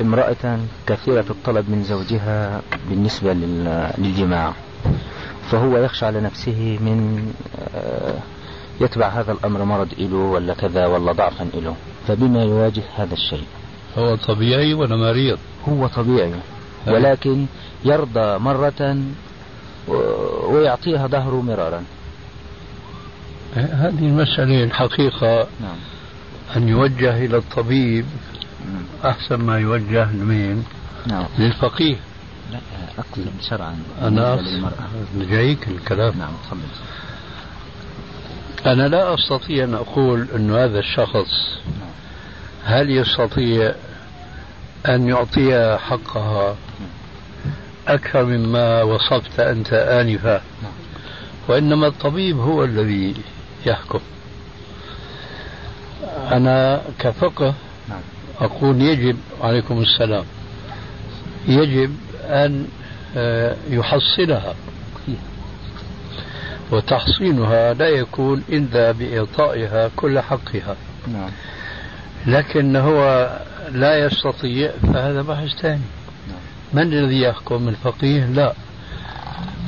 [0.00, 3.32] امرأة كثيرة الطلب من زوجها بالنسبة
[3.98, 4.52] للجماع
[5.50, 7.26] فهو يخشى على نفسه من
[7.74, 8.14] آه،
[8.80, 11.76] يتبع هذا الأمر مرض إله ولا كذا ولا ضعفا إله
[12.08, 13.44] فبما يواجه هذا الشيء.
[13.98, 15.38] هو طبيعي ولا مريض؟
[15.68, 16.34] هو طبيعي
[16.86, 17.46] ولكن
[17.84, 18.96] يرضى مرة
[20.48, 21.84] ويعطيها ظهره مرارا.
[23.54, 25.46] هذه المسألة الحقيقة.
[25.60, 25.76] نعم.
[26.56, 28.06] أن يوجه إلى الطبيب
[28.72, 29.12] نعم.
[29.12, 30.64] أحسن ما يوجه لمين؟
[31.06, 31.26] نعم.
[31.38, 31.96] للفقيه.
[32.52, 32.58] لا
[32.98, 33.78] أقصد شرعا.
[34.02, 34.42] أنا
[35.30, 36.18] جايك الكلام.
[36.18, 36.60] نعم تفضل.
[38.66, 41.58] أنا لا أستطيع أن أقول أن هذا الشخص
[42.64, 43.74] هل يستطيع
[44.88, 46.56] أن يعطيها حقها
[47.88, 50.42] أكثر مما وصفت أنت آنفا؟
[51.48, 53.14] وإنما الطبيب هو الذي
[53.66, 54.00] يحكم.
[56.32, 57.54] أنا كفقه
[58.40, 60.24] أقول يجب عليكم السلام.
[61.48, 62.66] يجب أن
[63.16, 64.54] آه، يحصلها.
[66.72, 70.76] وتحصينها لا يكون إلا بإعطائها كل حقها.
[71.12, 71.30] نعم.
[72.26, 73.30] لكن هو
[73.72, 75.80] لا يستطيع فهذا بحث ثاني.
[76.28, 76.38] نعم.
[76.72, 78.52] من الذي يحكم؟ الفقيه؟ لا.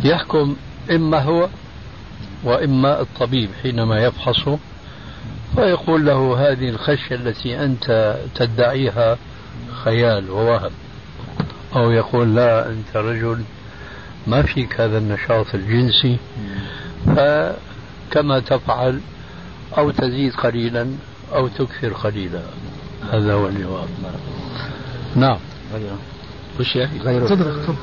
[0.04, 0.56] يحكم
[0.90, 1.48] إما هو
[2.44, 4.58] وإما الطبيب حينما يفحصه
[5.56, 9.18] ويقول له هذه الخشية التي أنت تدعيها
[9.84, 10.70] خيال ووهم.
[11.76, 13.42] أو يقول لا أنت رجل
[14.26, 16.16] ما فيك هذا النشاط الجنسي
[17.06, 19.00] فكما تفعل
[19.78, 20.86] أو تزيد قليلا
[21.34, 22.42] أو تكثر قليلا.
[23.12, 23.88] هذا هو الجواب.
[25.16, 25.38] نعم.
[25.74, 25.98] غيره
[26.60, 27.26] وش غيره.
[27.26, 27.74] تفضل.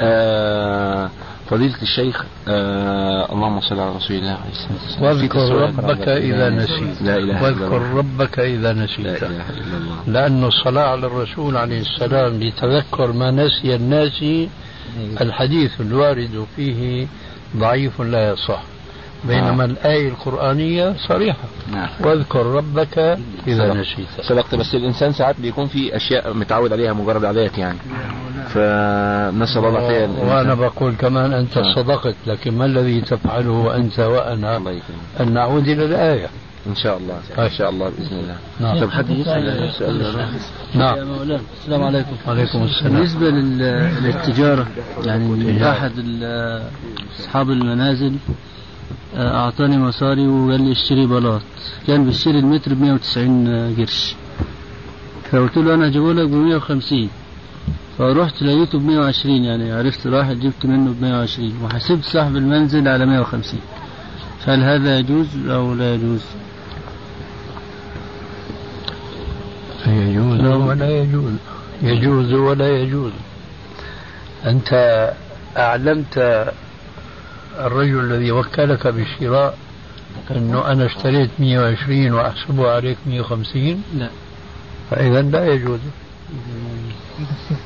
[0.00, 1.10] آه
[1.50, 5.04] فضيلة الشيخ آه اللهم صل على رسول الله عليه الصلاة والسلام.
[5.04, 7.02] واذكر ربك إذا نسيت.
[7.02, 9.00] لا إله واذكر ربك إذا نسيت.
[9.00, 9.96] لا إله إلا الله.
[10.06, 14.24] لأن الصلاة على الرسول عليه السلام لتذكر ما نسي الناس
[15.20, 17.06] الحديث الوارد فيه
[17.56, 18.62] ضعيف لا يصح.
[19.24, 19.66] بينما آه.
[19.66, 21.38] الآية القرآنية صريحة.
[21.72, 21.88] نعم.
[22.00, 23.74] واذكر ربك إذا.
[23.74, 24.06] نسيت.
[24.28, 27.78] سبقت بس الإنسان ساعات بيكون في أشياء متعود عليها مجرد عادات يعني.
[28.48, 31.74] فنسأل الله العافية وأنا بقول كمان أنت نعم.
[31.74, 34.62] صدقت لكن ما الذي تفعله أنت وأنا؟
[35.20, 36.28] أن نعود إلى الآية.
[36.66, 37.14] إن شاء الله.
[37.38, 38.36] إن شاء الله بإذن الله.
[38.60, 38.80] نعم.
[38.80, 39.70] طب حد يسأل؟
[40.74, 40.96] نعم.
[40.98, 42.16] يا مولانا السلام عليكم.
[42.28, 42.92] وعليكم السلام.
[42.92, 43.30] بالنسبة
[44.00, 44.66] للتجارة
[45.04, 45.92] يعني احد
[47.20, 48.16] أصحاب المنازل
[49.16, 51.42] آه، أعطاني مصاري وقال لي اشتري بلاط.
[51.86, 54.14] كان بيشتري المتر ب 190 قرش.
[55.32, 57.10] فقلت له أنا هجيبه لك ب 150
[57.98, 63.06] فرحت لقيته ب 120 يعني عرفت واحد جبت منه ب 120 وحسبت صاحب المنزل على
[63.06, 63.60] 150
[64.46, 66.20] هل هذا يجوز أو لا يجوز؟
[69.86, 70.40] يجوز.
[70.40, 71.32] ولا يجوز.
[71.82, 73.12] يجوز ولا يجوز.
[74.46, 75.10] أنت
[75.56, 76.46] أعلمت
[77.58, 79.58] الرجل الذي وكلك بالشراء
[80.30, 84.08] أنه أنا اشتريت 120 وأحسبه عليك 150 لا.
[84.90, 85.80] فإذا لا يجوز.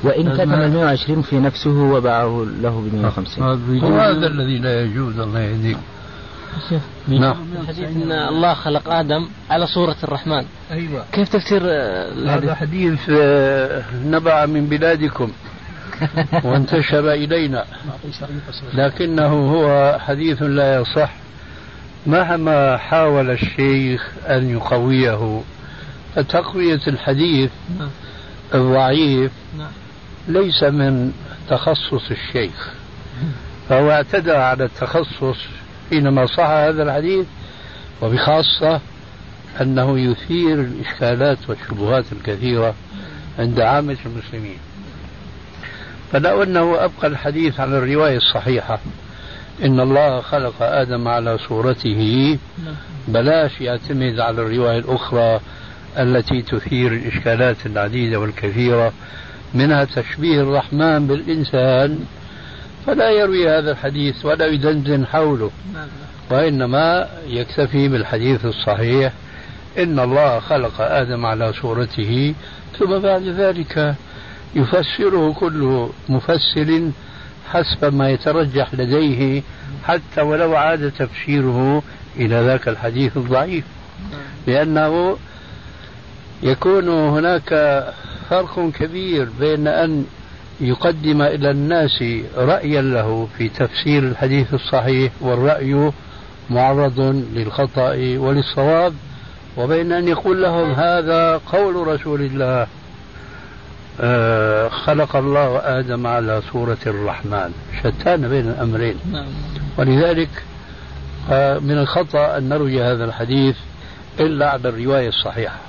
[0.03, 3.43] وإن كتم ال 120 في نفسه وباعه له ب 150
[3.83, 5.77] وهذا الذي لا يجوز الله يهديك.
[7.07, 7.35] نعم.
[7.67, 10.45] حديث إن الله خلق آدم على صورة الرحمن.
[10.71, 11.05] أيوه.
[11.11, 11.63] كيف تفسير
[12.27, 15.31] هذا حديث آه، نبع من بلادكم.
[16.45, 17.65] وانتشر إلينا.
[18.73, 21.11] لكنه هو حديث لا يصح.
[22.05, 25.41] مهما حاول الشيخ أن يقويه
[26.15, 27.51] فتقويه الحديث
[28.53, 29.31] الضعيف
[30.27, 31.11] ليس من
[31.49, 32.69] تخصص الشيخ.
[33.69, 35.37] فهو اعتدى على التخصص
[35.89, 37.25] حينما صح هذا الحديث
[38.01, 38.81] وبخاصة
[39.61, 42.75] أنه يثير الإشكالات والشبهات الكثيرة
[43.39, 44.57] عند عامة المسلمين.
[46.11, 48.79] فلو أنه أبقى الحديث على الرواية الصحيحة.
[49.63, 52.37] إن الله خلق آدم على صورته
[53.07, 55.39] بلاش يعتمد على الرواية الأخرى
[55.99, 58.93] التي تثير الإشكالات العديدة والكثيرة
[59.53, 61.99] منها تشبيه الرحمن بالإنسان.
[62.85, 65.51] فلا يروي هذا الحديث ولا يدندن حوله.
[66.31, 69.13] وإنما يكتفي بالحديث الصحيح.
[69.77, 72.33] إن الله خلق آدم على صورته
[72.79, 73.95] ثم بعد ذلك
[74.55, 76.91] يفسره كل مفسر
[77.51, 79.41] حسب ما يترجح لديه
[79.83, 81.83] حتى ولو عاد تفسيره
[82.15, 83.65] إلى ذاك الحديث الضعيف.
[84.47, 85.17] لأنه
[86.43, 87.49] يكون هناك
[88.29, 90.05] فرق كبير بين أن
[90.61, 92.03] يقدم إلى الناس
[92.37, 95.91] رأيا له في تفسير الحديث الصحيح والرأي
[96.49, 96.99] معرض
[97.33, 98.93] للخطأ وللصواب
[99.57, 102.67] وبين أن يقول لهم هذا قول رسول الله.
[104.01, 107.51] آه خلق الله آدم على صورة الرحمن
[107.83, 108.95] شتان بين الأمرين.
[109.77, 110.29] ولذلك
[111.31, 113.55] آه من الخطأ أن نروي هذا الحديث
[114.19, 115.59] إلا على الرواية الصحيحة.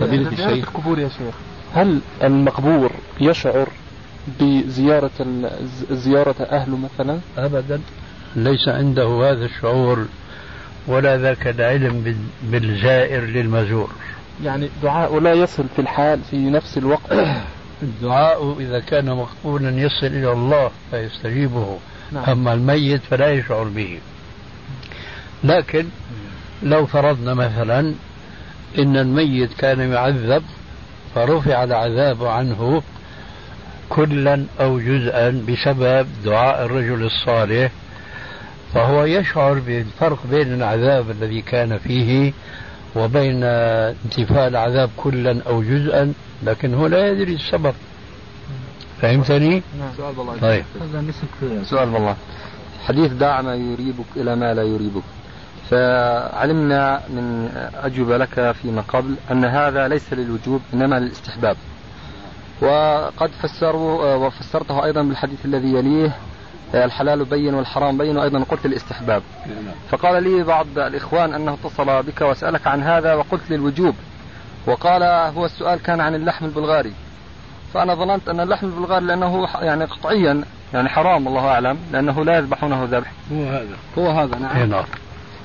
[0.00, 1.34] فضيلة الشيخ القبور يا شيخ.
[1.74, 3.68] هل المقبور يشعر
[4.40, 5.10] بزيارة
[5.90, 7.80] زيارة أهله مثلا؟ أبدا.
[8.36, 10.06] ليس عنده هذا الشعور
[10.86, 13.90] ولا ذاك العلم بالزائر للمزور.
[14.44, 17.12] يعني دعاء لا يصل في الحال في نفس الوقت.
[17.82, 21.78] الدعاء إذا كان مقبولا يصل إلى الله فيستجيبه.
[22.12, 22.24] نعم.
[22.24, 23.98] أما الميت فلا يشعر به.
[25.44, 25.86] لكن
[26.62, 27.94] لو فرضنا مثلا
[28.78, 30.42] إن الميت كان يعذب
[31.14, 32.82] فرفع العذاب عنه
[33.88, 37.72] كلا أو جزءا بسبب دعاء الرجل الصالح
[38.74, 42.32] فهو يشعر بالفرق بين العذاب الذي كان فيه
[42.96, 46.12] وبين انتفاء العذاب كلا أو جزءا
[46.42, 47.74] لكن هو لا يدري السبب.
[49.00, 49.92] فهمتني؟ نعم.
[49.96, 50.36] سؤال بالله.
[50.40, 50.64] طيب.
[51.62, 52.16] سؤال بالله.
[52.86, 55.02] حديث دع ما يريبك إلى ما لا يريبك.
[55.70, 61.56] فعلمنا من أجوبة لك فيما قبل أن هذا ليس للوجوب إنما للاستحباب.
[62.62, 66.16] وقد فسروا وفسرته أيضا بالحديث الذي يليه
[66.74, 69.22] الحلال بين والحرام بين وأيضا قلت الاستحباب
[69.90, 73.94] فقال لي بعض الإخوان أنه اتصل بك وسألك عن هذا وقلت للوجوب.
[74.66, 75.02] وقال
[75.34, 76.92] هو السؤال كان عن اللحم البلغاري.
[77.74, 80.44] فأنا ظننت أن اللحم البلغاري لأنه يعني قطعيا
[80.74, 83.12] يعني حرام الله أعلم لأنه لا يذبحونه ذبح.
[83.32, 83.76] هو هذا.
[83.98, 84.70] هو هذا نعم.
[84.70, 84.84] نعم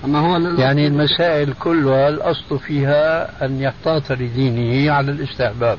[0.06, 5.78] أما هو يعني المسائل كلها الأصل فيها أن يحتاط لدينه على الاستحباب.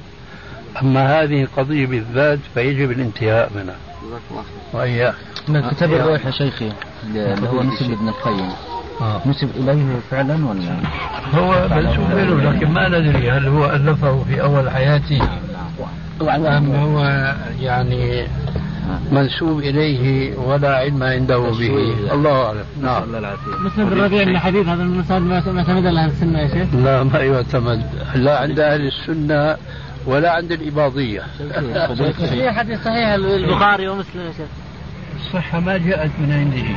[0.82, 3.76] أما هذه القضية بالذات فيجب الانتهاء منها.
[4.72, 5.14] وإياك.
[5.48, 6.72] من كتاب الروح يا شيخي.
[7.04, 8.50] اللي هو نسب ابن القيم.
[9.00, 9.20] آه.
[9.26, 10.76] نسب إليه فعلا ولا؟
[11.34, 15.22] هو منسوب له لكن ما ندري هل هو ألفه في أول حياته
[16.20, 18.26] أم هو يعني
[19.12, 21.94] منسوب إليه ولا علم عنده به.
[22.12, 22.64] الله أعلم.
[22.82, 23.02] نعم.
[23.64, 27.18] مسند الربيع من حديث هذا المسند ما يعتمد على أهل السنة يا شيخ؟ لا ما
[27.18, 27.82] يعتمد.
[28.14, 29.56] لا عند أهل السنة
[30.06, 31.22] ولا عند الإباضية.
[32.16, 34.65] في حديث صحيح البخاري ومسلم يا شيخ.
[35.26, 36.68] الصحة ما جاءت من عنده.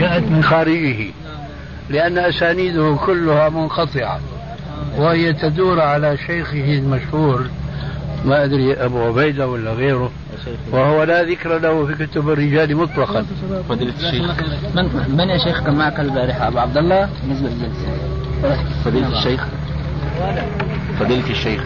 [0.00, 1.06] جاءت من خارجه.
[1.90, 4.20] لأن أسانيده كلها منقطعة.
[4.96, 7.46] وهي تدور على شيخه المشهور.
[8.24, 10.10] ما أدري أبو عبيدة ولا غيره.
[10.72, 13.26] وهو لا ذكر له في كتب الرجال مطلقا.
[13.68, 14.30] فضيلة الشيخ.
[14.74, 17.08] من, من يا شيخ كان معك البارحة؟ أبو عبد الله.
[17.22, 17.88] بالنسبة للجلسة
[18.84, 19.46] فضيلة الشيخ.
[21.00, 21.62] فضيلة الشيخ.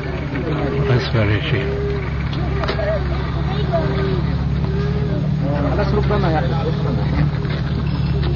[0.91, 1.67] أسمع يا شيخ
[5.79, 6.51] بس ربما يحدث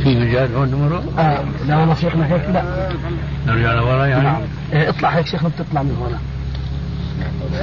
[0.02, 2.88] في مجال هون نمره؟ آه لا والله شيخنا هيك لا.
[3.46, 4.42] نرجع لورا يعني؟ نعم.
[4.72, 6.18] إيه اطلع هيك شيخنا بتطلع من هنا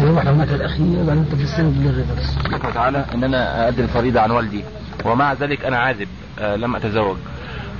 [0.01, 2.37] نروح هناك الأخير بعدين انت السن للريفرس
[2.73, 3.05] تعالى.
[3.13, 4.63] ان أنا ادي الفريضة عن والدي.
[5.05, 6.07] ومع ذلك أنا عازب
[6.39, 7.17] آه لم أتزوج.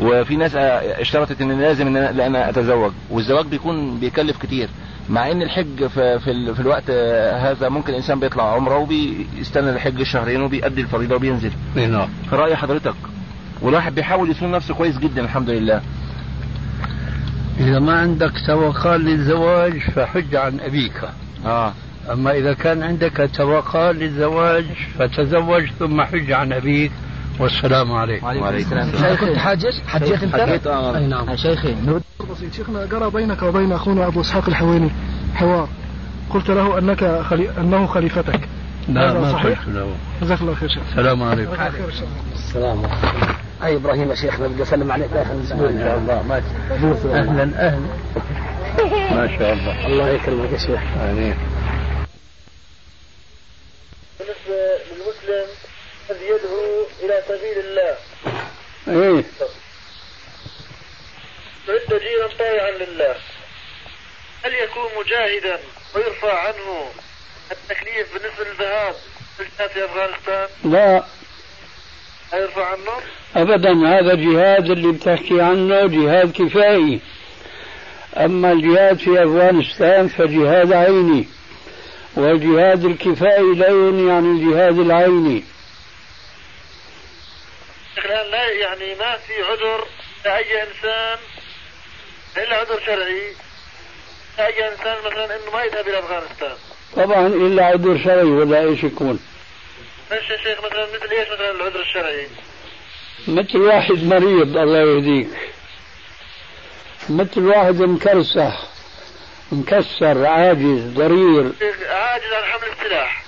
[0.01, 2.91] وفي ناس اشترطت إن لازم إن أنا أتزوج.
[3.09, 4.69] والزواج بيكون بيكلف كتير.
[5.09, 6.89] مع إن الحج في, في, في الوقت
[7.41, 11.51] هذا ممكن الانسان بيطلع عمرة وبيستنى الحج شهرين وبيأدي الفريضة وبينزل.
[11.75, 12.07] نعم.
[12.29, 12.95] في رأي حضرتك.
[13.61, 15.81] والواحد بيحاول يصون نفسه كويس جدا الحمد لله.
[17.59, 21.01] إذا ما عندك توقع للزواج فحج عن أبيك.
[21.45, 21.73] آه.
[22.11, 24.65] أما إذا كان عندك توقع للزواج
[24.99, 26.91] فتزوج ثم حج عن أبيك.
[27.39, 28.25] والسلام عليكم.
[28.25, 30.97] وعليكم شيخ كنت حاجز حجيت أنت؟ حجيت آه.
[30.97, 31.35] أي نعم.
[31.35, 31.75] شيخي
[32.19, 32.85] بسيط شيخنا.
[32.85, 34.91] جرى بينك وبين أخونا أبو إسحاق الحويني
[35.35, 35.69] حوار.
[36.29, 37.49] قلت له أنك خلي...
[37.57, 38.49] أنه خليفتك.
[38.89, 39.95] لا ما صحيح؟ له.
[40.21, 40.83] جزاك الله خير شيخ.
[40.89, 41.53] السلام عليكم.
[42.33, 43.33] السلام عليكم.
[43.63, 45.09] أي إبراهيم يا شيخنا بدي أسلم عليك.
[45.13, 46.41] شاء الله ما
[47.05, 47.79] أهلا أهلا.
[49.15, 49.87] ما شاء الله.
[49.87, 50.81] الله يكرمك يا شيخ.
[51.01, 51.35] آمين.
[54.19, 54.59] بالنسبة
[54.89, 55.47] للمسلم
[56.09, 57.95] الذي يدعو إلى سبيل الله.
[58.87, 59.23] إيه.
[61.67, 63.15] يعد دينا طائعا لله.
[64.45, 65.59] هل يكون مجاهدا
[65.95, 66.89] ويرفع عنه
[67.51, 68.95] التكليف بالنسبة للذهاب
[69.39, 71.03] للجهاد في أفغانستان؟ لا.
[72.33, 72.91] يرفع عنه؟
[73.35, 76.99] أبدا هذا الجهاد اللي بتحكي عنه جهاد كفائي
[78.17, 81.27] أما الجهاد في أفغانستان فجهاد عيني
[82.15, 85.43] والجهاد الكفائي لا يعني عن الجهاد العيني.
[87.97, 89.87] الآن لا يعني ما في عذر
[90.25, 91.17] لأي إنسان
[92.63, 93.21] عذر شرعي.
[94.37, 96.55] لأي إنسان مثلا إنه ما يذهب إلى أفغانستان.
[96.95, 99.19] طبعا إلا عذر شرعي ولا إيش يكون.
[100.11, 102.27] إيش يا شيخ مثلا مثل إيش مثلا العذر الشرعي؟
[103.27, 105.29] مثل واحد مريض الله يهديك.
[107.09, 108.59] مثل واحد مكرسح
[109.51, 111.51] مكسر عاجز ضرير.
[111.89, 113.23] عاجز عن حمل السلاح.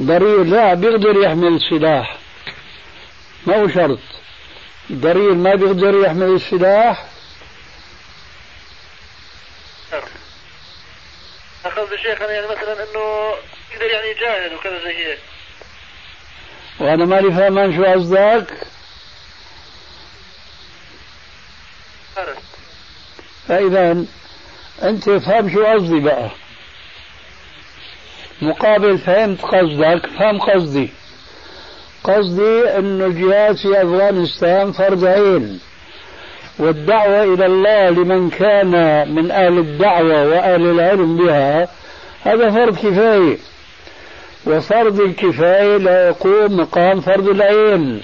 [0.00, 2.16] ضرير لا بيقدر يحمل السلاح.
[3.46, 3.98] ما هو شرط.
[4.92, 7.06] ضرير ما بيقدر يحمل السلاح.
[11.86, 13.34] قصدي شيخ أنا يعني مثلا إنه
[13.72, 15.18] يقدر يعني يجاهد وكذا زي هيك.
[16.80, 18.66] وأنا ماني فاهمان شو قصدك
[23.48, 24.04] فاذا
[24.82, 26.30] أنت فهم شو قصدي بقى.
[28.42, 30.90] مقابل فهمت قصدك فهم قصدي.
[32.04, 35.60] قصدي إنه الجهاد في أفغانستان فرض عين.
[36.58, 38.70] والدعوة إلى الله لمن كان
[39.14, 41.68] من أهل الدعوة وأهل العلم بها
[42.26, 43.38] هذا فرض كفاية.
[44.46, 48.02] وفرض الكفاية لا يقوم مقام فرض العين.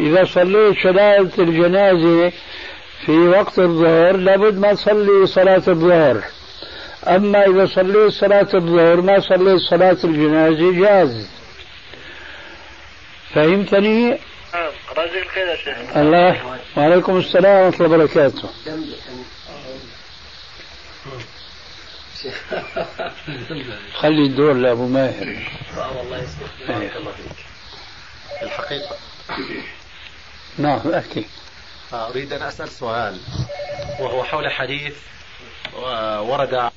[0.00, 2.32] إذا صليت صلاة الجنازة
[3.06, 6.22] في وقت الظهر لابد ما تصلي صلاة الظهر.
[7.06, 11.26] أما إذا صليت صلاة الظهر ما صليت صلاة الجنازة جاز.
[13.34, 14.18] فهمتني؟
[15.22, 16.58] الخير يا شيخ الله.
[16.76, 18.48] وعليكم السلام ورحمة الله وبركاته.
[24.00, 25.36] خلي الدور لأبو ماهر.
[25.96, 27.44] والله يسلمك بارك الله فيك.
[28.42, 28.96] الحقيقة.
[30.58, 31.24] نعم أحكي.
[31.92, 33.20] أريد أن أسأل سؤال
[34.00, 34.96] وهو حول حديث
[36.20, 36.70] ورد